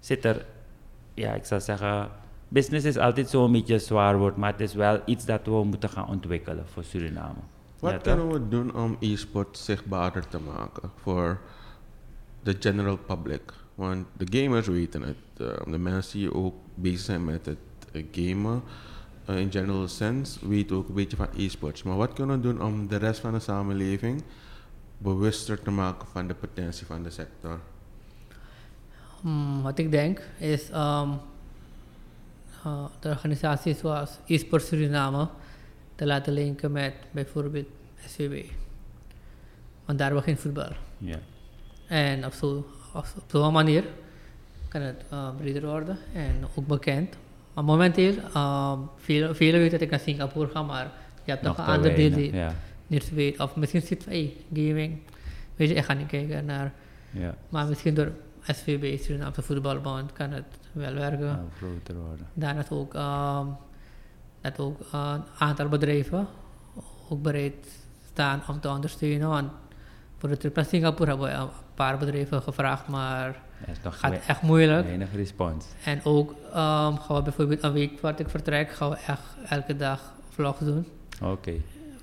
zit 0.00 0.24
er, 0.24 0.44
ja, 1.14 1.32
ik 1.34 1.44
zou 1.44 1.60
zeggen, 1.60 2.08
business 2.48 2.86
is 2.86 2.96
altijd 2.96 3.28
zo'n 3.28 3.52
beetje 3.52 3.74
een 3.74 3.80
zwaar 3.80 4.18
woord, 4.18 4.36
maar 4.36 4.52
het 4.52 4.60
is 4.60 4.74
wel 4.74 5.00
iets 5.04 5.24
dat 5.24 5.40
we 5.44 5.64
moeten 5.64 5.88
gaan 5.88 6.08
ontwikkelen 6.08 6.66
voor 6.66 6.84
Suriname. 6.84 7.38
Wat 7.80 7.92
Ja, 7.92 7.98
kunnen 7.98 8.28
we 8.32 8.48
doen 8.48 8.74
om 8.74 8.96
e-sport 9.00 9.58
zichtbaarder 9.58 10.28
te 10.28 10.38
maken 10.54 10.90
voor 11.02 11.40
de 12.42 12.56
general 12.60 12.96
public? 12.96 13.42
Want 13.74 14.06
de 14.16 14.38
gamers 14.40 14.66
weten 14.66 15.02
het. 15.02 15.16
eh, 15.36 15.72
de 15.72 15.78
mensen 15.78 16.18
die 16.18 16.34
ook 16.34 16.54
bezig 16.74 17.00
zijn 17.00 17.24
met 17.24 17.46
het 17.46 17.58
eh, 17.92 18.04
gamen, 18.12 18.62
eh, 19.24 19.38
in 19.38 19.50
general 19.52 19.88
sense, 19.88 20.48
weten 20.48 20.76
ook 20.76 20.88
een 20.88 20.94
beetje 20.94 21.16
van 21.16 21.28
e-sports. 21.36 21.82
Maar 21.82 21.96
wat 21.96 22.12
kunnen 22.12 22.36
we 22.36 22.42
doen 22.42 22.62
om 22.62 22.88
de 22.88 22.96
rest 22.96 23.20
van 23.20 23.32
de 23.32 23.38
samenleving 23.40 24.22
bewuster 24.98 25.62
te 25.62 25.70
maken 25.70 26.08
van 26.08 26.26
de 26.26 26.34
potentie 26.34 26.86
van 26.86 27.02
de 27.02 27.10
sector? 27.10 27.58
Hmm, 29.20 29.62
wat 29.62 29.78
ik 29.78 29.90
denk 29.90 30.22
is 30.38 30.70
ehm, 30.70 31.08
uh, 32.66 32.84
de 33.00 33.08
organisaties 33.08 33.78
zoals 33.78 34.10
eSport 34.26 34.62
Suriname 34.62 35.28
te 35.94 36.06
laten 36.06 36.32
linken 36.32 36.72
met 36.72 36.94
bijvoorbeeld 37.10 37.66
SVB. 38.06 38.50
Want 39.84 39.98
daar 39.98 40.14
begint 40.14 40.40
voetbal. 40.40 40.72
Ja. 40.98 41.18
En 41.86 42.24
op 42.26 42.32
zo'n 43.26 43.52
manier 43.52 43.84
kan 44.68 44.80
het 44.80 45.04
uh, 45.12 45.28
breder 45.36 45.66
worden 45.66 45.98
en 46.12 46.46
ook 46.54 46.66
bekend. 46.66 47.16
Maar 47.54 47.64
momenteel, 47.64 48.14
uh, 48.34 48.78
velen 48.96 49.36
velen 49.36 49.60
weten 49.60 49.72
dat 49.72 49.80
ik 49.80 49.90
naar 49.90 50.00
Singapore 50.00 50.48
ga, 50.48 50.62
maar 50.62 50.92
je 51.24 51.30
hebt 51.30 51.42
nog, 51.42 51.56
Nog 51.56 51.66
een 51.66 51.72
te 51.72 51.78
ander 51.78 51.94
deel 51.94 52.18
ja. 52.18 52.54
Niet 52.86 53.14
weet. 53.14 53.40
Of 53.40 53.56
misschien 53.56 53.82
zit 53.82 54.02
van, 54.02 54.12
hey, 54.12 54.32
gaming. 54.52 54.98
Weet 55.56 55.68
je, 55.68 55.74
ik 55.74 55.84
ga 55.84 55.92
niet 55.92 56.06
kijken 56.06 56.44
naar... 56.44 56.72
Ja. 57.10 57.34
Maar 57.48 57.66
misschien 57.66 57.94
door 57.94 58.12
SVB, 58.42 59.02
Surinaamse 59.02 59.42
Voetbalbond, 59.42 60.12
kan 60.12 60.30
het 60.30 60.44
wel 60.72 60.94
werken. 60.94 61.26
Nou, 61.26 61.38
groter 61.56 61.94
worden. 61.94 62.26
Daarnaast 62.32 62.70
ook, 62.70 62.94
um, 62.94 63.56
dat 64.40 64.58
ook 64.58 64.80
uh, 64.94 65.14
een 65.14 65.24
aantal 65.38 65.68
bedrijven 65.68 66.26
ook 67.08 67.22
bereid 67.22 67.86
staan 68.12 68.42
om 68.48 68.60
te 68.60 68.68
ondersteunen. 68.68 69.28
Want 69.28 69.50
voor 70.18 70.28
de 70.28 70.36
trip 70.36 70.54
naar 70.54 70.64
Singapore 70.64 71.10
hebben 71.10 71.28
we 71.28 71.34
een 71.34 71.48
paar 71.74 71.98
bedrijven 71.98 72.42
gevraagd, 72.42 72.88
maar 72.88 73.40
nog 73.82 73.98
gaat 73.98 74.26
echt 74.26 74.42
moeilijk. 74.42 74.86
weinig 74.86 75.12
respons. 75.14 75.66
En 75.84 76.00
ook 76.04 76.30
um, 76.30 76.98
gaan 76.98 77.16
we 77.16 77.22
bijvoorbeeld 77.22 77.62
een 77.62 77.72
week 77.72 77.98
voordat 77.98 78.20
ik 78.20 78.28
vertrek, 78.28 78.70
gaan 78.70 78.90
we 78.90 78.96
echt 78.96 79.36
elke 79.48 79.76
dag 79.76 80.12
vlogs 80.30 80.60
doen. 80.60 80.86
Oké. 81.22 81.52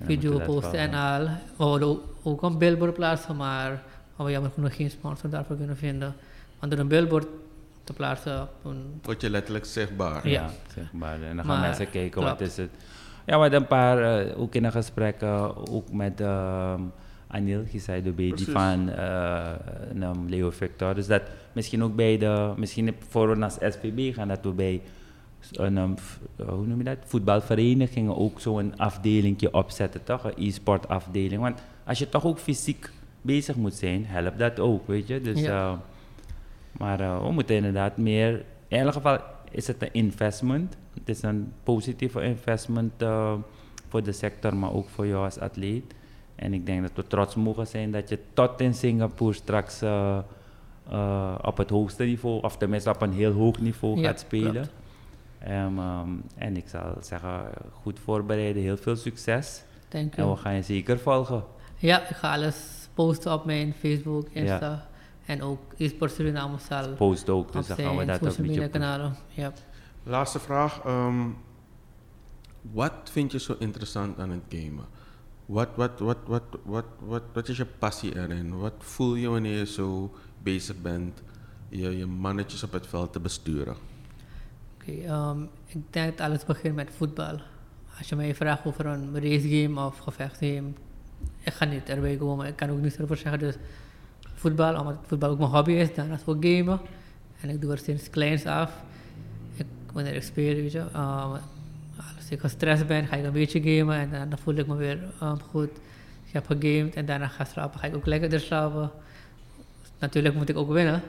Video 0.06 0.40
posten 0.40 0.80
en 0.80 0.94
al. 0.94 1.26
We 1.58 1.80
wilden 1.80 2.00
ook, 2.24 2.42
een 2.42 2.58
billboard 2.58 2.94
plaatsen, 2.94 3.36
maar 3.36 3.82
we 4.16 4.32
jammer 4.32 4.52
genoeg 4.54 4.76
geen 4.76 4.90
sponsor 4.90 5.30
daarvoor 5.30 5.56
kunnen 5.56 5.78
vinden. 5.78 6.16
Want 6.60 6.72
door 6.72 6.82
een 6.82 6.88
billboard 6.88 7.28
te 7.84 7.94
plaatsen 7.94 8.48
Word 9.02 9.22
je 9.22 9.30
letterlijk 9.30 9.66
zichtbaar. 9.66 10.28
Ja. 10.28 10.50
Maar. 10.92 11.14
En 11.14 11.36
dan 11.36 11.46
gaan 11.46 11.46
Maar, 11.46 11.60
mensen 11.60 11.90
kijken 11.90 12.22
wat 12.22 12.42
is 12.42 12.58
het. 12.58 12.70
Ja, 13.26 13.36
we 13.36 13.42
hadden 13.42 13.62
een 13.62 13.68
paar, 13.68 14.26
ook 14.36 14.56
in 14.56 14.64
een 14.64 14.72
gesprek, 14.72 15.24
ook 15.70 15.92
met 15.92 16.22
ehm 16.22 16.82
Anil 17.28 17.64
Gisai 17.70 18.02
Dubé, 18.02 18.30
die 18.30 18.52
van 18.52 18.90
Leo 20.28 20.50
Victor. 20.50 20.96
Dus 20.96 21.08
dat 21.08 21.22
misschien 21.52 21.84
ook 21.84 21.96
bij 21.96 22.18
de, 22.18 22.54
misschien 22.58 22.96
voor 23.10 23.30
we 23.30 23.36
naar 23.36 23.52
SPB 23.52 24.14
gaan, 24.14 24.28
dat 24.28 24.40
we 24.42 24.52
bij 24.52 24.82
een, 25.52 25.78
um, 25.78 25.98
f- 25.98 26.20
eh, 26.36 26.48
hoe 26.48 26.66
noem 26.66 26.78
je 26.78 26.84
dat, 26.84 26.98
voetbalverenigingen 27.06 28.18
ook 28.18 28.40
zo'n 28.40 28.78
afdelingje 28.78 29.54
opzetten, 29.54 30.04
toch? 30.04 30.24
Een 30.24 30.34
e-sport 30.48 30.88
afdeling. 30.88 31.42
Want 31.42 31.62
als 31.86 32.00
je 32.00 32.10
toch 32.10 32.26
ook 32.26 32.40
fysiek 32.40 32.90
bezig 33.22 33.56
moet 33.56 33.74
zijn, 33.74 34.06
helpt 34.06 34.40
dat 34.40 34.60
ook, 34.60 34.88
weet 34.88 35.08
je. 35.08 35.22
Dus, 35.22 35.40
Ja. 35.42 35.72
eh, 35.72 35.78
maar 36.72 37.00
eh, 37.00 37.26
we 37.26 37.32
moeten 37.32 37.56
inderdaad 37.56 37.98
meer, 37.98 38.46
in 38.68 38.80
elk 38.80 38.94
geval 38.94 39.18
is 39.52 39.68
het 39.68 39.82
een 39.82 39.94
investment. 39.94 40.78
Het 40.94 41.10
is 41.10 41.22
een 41.22 41.52
positieve 41.64 42.22
investment 42.24 43.02
eh, 43.02 43.34
voor 43.90 44.04
de 44.04 44.12
sector, 44.12 44.56
maar 44.56 44.74
ook 44.74 44.90
voor 44.90 45.08
jou 45.08 45.24
als 45.26 45.40
atleet. 45.40 45.94
En 46.36 46.54
ik 46.54 46.66
denk 46.66 46.82
dat 46.82 46.92
we 46.96 47.08
trots 47.08 47.36
mogen 47.36 47.68
zijn 47.68 47.92
dat 47.92 48.10
je 48.10 48.20
tot 48.34 48.62
in 48.62 48.74
Singapore 48.74 49.34
straks 49.34 49.82
op 51.42 51.58
het 51.58 51.70
hoogste 51.70 52.04
niveau, 52.04 52.42
of 52.44 52.58
tenminste 52.58 52.90
op 52.90 53.02
een 53.02 53.14
heel 53.14 53.32
hoog 53.32 53.60
niveau 53.60 54.00
Ja, 54.00 54.08
gaat 54.08 54.20
spelen. 54.20 54.52
klopt. 54.52 54.72
Ehm, 55.44 55.80
ehm, 55.80 56.10
en 56.36 56.58
ik 56.58 56.68
zal 56.68 56.96
zeggen, 57.02 57.50
goed 57.72 58.00
voorbereiden, 58.00 58.62
heel 58.62 58.78
veel 58.78 58.96
succes. 58.96 59.64
Thank 59.88 60.16
En 60.16 60.30
we 60.30 60.36
gaan 60.36 60.56
je 60.56 60.62
zeker 60.62 61.00
volgen. 61.00 61.44
Ja, 61.78 62.02
ik 62.10 62.16
ga 62.16 62.34
alles 62.34 62.88
posten 62.94 63.34
op 63.34 63.46
mijn 63.46 63.74
Facebook, 63.74 64.28
Insta. 64.32 64.88
En 65.26 65.42
ook 65.42 65.60
eSport 65.78 66.12
Suriname 66.12 66.58
zal 66.70 66.94
Post 66.94 67.30
ook, 67.30 67.52
dus 67.52 67.68
dan 67.68 67.78
gaan 67.78 67.98
we 67.98 68.06
dat 68.06 68.28
ook 68.28 68.38
een 68.38 68.46
beetje 68.46 68.70
kanalen. 68.70 69.16
Ja. 69.30 69.54
Laatste 70.04 70.40
vraag. 70.40 70.82
ehm, 70.86 71.30
wat 72.62 72.94
vind 73.04 73.32
je 73.32 73.40
zo 73.40 73.56
interessant 73.60 74.20
aan 74.20 74.30
het 74.30 74.42
gamen? 74.50 74.86
Wat, 75.46 75.70
wat, 75.76 76.00
wat, 76.00 76.18
wat, 76.26 76.44
wat, 76.64 76.86
wat, 77.00 77.24
wat 77.34 77.48
is 77.48 77.58
je 77.58 77.66
passie 77.66 78.16
erin? 78.16 78.58
Wat 78.58 78.74
voel 78.78 79.16
je 79.16 79.30
wanneer 79.30 79.58
je 79.58 79.66
zo 79.66 80.14
bezig 80.44 80.82
bent 80.82 81.22
je, 81.70 81.98
je 81.98 82.06
mannetjes 82.06 82.64
op 82.64 82.72
het 82.72 82.88
veld 82.88 83.14
te 83.14 83.20
besturen? 83.20 83.76
Oké, 84.88 85.08
ehm, 85.08 85.42
ik 85.66 85.82
denk 85.90 86.18
dat 86.18 86.28
alles 86.28 86.46
begint 86.46 86.76
met 86.76 86.90
voetbal. 86.98 87.40
Als 87.98 88.10
je 88.10 88.16
mij 88.16 88.36
vraagt 88.36 88.66
over 88.66 88.86
een 88.86 89.14
racegame 89.14 89.86
of 89.86 89.98
gevechtsgame, 89.98 90.68
ik 91.44 91.54
ga 91.54 91.66
niet 91.66 91.90
erbij 91.90 92.16
komen. 92.16 92.48
Ik 92.48 92.56
kan 92.56 92.70
ook 92.70 92.82
niets 92.82 92.98
erover 92.98 93.18
zeggen. 93.18 93.40
Dus 93.40 93.56
voetbal, 94.34 94.80
omdat 94.80 94.96
voetbal 95.06 95.30
ook 95.30 95.38
mijn 95.38 95.50
hobby 95.50 95.72
is, 95.72 95.94
daarnaast 95.94 96.28
ook 96.28 96.46
gamen. 96.46 96.80
En 97.42 97.50
ik 97.50 97.62
doe 97.62 97.72
er 97.72 97.78
sinds 97.78 98.10
kleins 98.10 98.46
af. 98.46 98.84
Ik, 99.56 99.66
wanneer 99.94 100.16
ik 100.16 100.24
speel, 100.24 100.56
weet 100.56 100.72
je, 100.72 100.86
ehm, 100.94 101.32
als 102.18 102.30
ik 102.30 102.40
gestrest 102.40 102.88
ben, 102.88 103.08
ga 103.08 103.16
ik 103.16 103.26
een 103.26 103.32
beetje 103.32 103.62
gamen 103.62 103.96
en 103.96 104.30
dan, 104.30 104.40
voel 104.40 104.56
ik 104.56 104.68
me 104.68 104.76
weer 104.76 105.00
ehm, 105.20 105.38
goed. 105.38 105.70
Ik 106.26 106.34
heb 106.34 106.46
gegamed 106.46 106.96
en 106.96 107.06
daarna 107.06 107.28
ga 107.28 107.44
ik 107.44 107.50
slapen, 107.50 107.80
ga 107.80 107.88
ik 107.88 107.96
ook 107.96 108.06
lekkerder 108.06 108.40
slapen. 108.40 108.92
Natuurlijk 110.00 110.36
moet 110.36 110.50
ik 110.50 110.58
ook 110.58 110.72
winnen. 110.72 111.02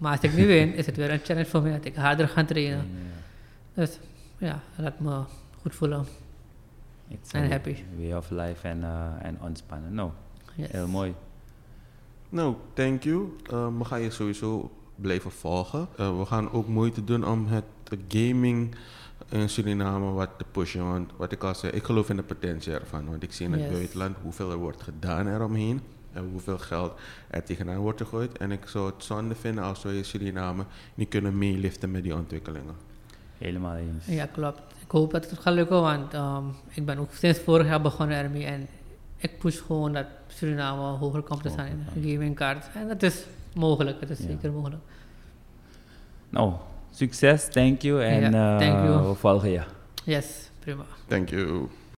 Maar 0.00 0.12
als 0.12 0.20
ik 0.20 0.32
nu 0.34 0.46
win, 0.46 0.74
is 0.74 0.86
het 0.86 0.96
weer 0.96 1.10
een 1.10 1.20
challenge 1.22 1.46
voor 1.48 1.62
mij 1.62 1.72
dat 1.72 1.84
ik 1.84 1.94
harder 1.94 2.28
ga 2.28 2.44
trainen. 2.44 2.86
Dus 3.74 3.98
ja, 4.38 4.60
dat 4.76 4.84
laat 4.84 5.00
me 5.00 5.22
goed 5.60 5.74
voelen. 5.74 6.04
It's 7.08 7.32
En 7.32 7.50
happy. 7.50 7.76
Way 7.98 8.12
of 8.12 8.30
life 8.30 8.68
en, 8.68 8.82
eh, 8.84 9.06
en 9.26 9.38
ontspannen. 9.40 9.94
Nou, 9.94 10.10
Yes. 10.54 10.70
heel 10.70 10.88
mooi. 10.88 11.14
Nou, 12.28 12.54
thank 12.72 13.02
you. 13.02 13.36
Ehm, 13.50 13.78
we 13.78 13.84
gaan 13.84 14.00
je 14.00 14.10
sowieso 14.10 14.70
blijven 14.96 15.30
volgen. 15.30 15.88
Eh, 15.96 16.18
we 16.18 16.24
gaan 16.26 16.50
ook 16.52 16.66
moeite 16.68 17.04
doen 17.04 17.26
om 17.26 17.46
het 17.46 17.64
gaming 18.08 18.74
in 19.28 19.48
Suriname 19.48 20.10
wat 20.12 20.30
te 20.38 20.44
pushen. 20.50 20.84
Want 20.90 21.10
wat 21.16 21.32
ik 21.32 21.42
al 21.44 21.54
zei, 21.54 21.72
ik 21.72 21.82
geloof 21.84 22.08
in 22.10 22.16
de 22.16 22.22
potentie 22.22 22.72
ervan. 22.72 23.06
Want 23.10 23.22
ik 23.22 23.32
zie 23.32 23.46
in 23.46 23.52
het 23.52 23.60
Yes. 23.62 23.70
buitenland 23.72 24.16
hoeveel 24.22 24.50
er 24.50 24.56
wordt 24.56 24.82
gedaan 24.82 25.28
eromheen. 25.28 25.80
En 26.12 26.28
hoeveel 26.30 26.58
geld 26.58 26.92
er 27.30 27.42
tegenaan 27.44 27.76
wordt 27.78 28.00
gegooid. 28.00 28.38
En 28.38 28.50
ik 28.52 28.66
zou 28.66 28.86
het 28.92 29.04
zonde 29.04 29.34
vinden 29.34 29.64
als 29.64 29.82
we 29.82 29.96
in 29.96 30.04
Suriname 30.04 30.64
niet 30.94 31.08
kunnen 31.08 31.38
meeliften 31.38 31.90
met 31.90 32.02
die 32.02 32.14
ontwikkelingen. 32.14 32.74
Helemaal 33.38 33.74
eens. 33.76 34.06
Ja, 34.06 34.26
klopt. 34.26 34.60
Ik 34.84 34.90
hoop 34.90 35.10
dat 35.12 35.30
het 35.30 35.38
gaat 35.38 35.54
lukken, 35.54 35.80
want 35.80 36.14
ehm, 36.14 36.44
ik 36.68 36.84
ben 36.84 36.98
ook 36.98 37.12
sinds 37.12 37.38
vorig 37.38 37.66
jaar 37.66 37.80
begonnen 37.80 38.16
ermee. 38.16 38.44
En 38.44 38.66
ik 39.16 39.38
push 39.38 39.60
gewoon 39.66 39.92
dat 39.92 40.06
Suriname 40.26 40.82
hoger 40.98 41.22
komt 41.22 41.42
te 41.42 41.48
staan 41.48 41.66
in 41.66 41.86
de 42.02 42.10
gamingkaart. 42.12 42.66
En 42.74 42.88
dat 42.88 43.02
is 43.02 43.24
mogelijk, 43.54 44.00
het 44.00 44.10
is 44.10 44.18
Ja. 44.18 44.26
zeker 44.26 44.52
mogelijk. 44.52 44.82
Nou, 46.28 46.52
succes, 46.90 47.48
thank 47.48 47.80
you 47.82 48.02
en 48.04 48.30
Ja, 48.32 48.60
eh, 48.60 48.66
you. 48.66 49.08
we 49.08 49.14
volgen 49.14 49.50
je. 49.50 49.62
Yes, 50.04 50.50
prima. 50.58 50.84
Thank 51.06 51.28
you. 51.28 51.68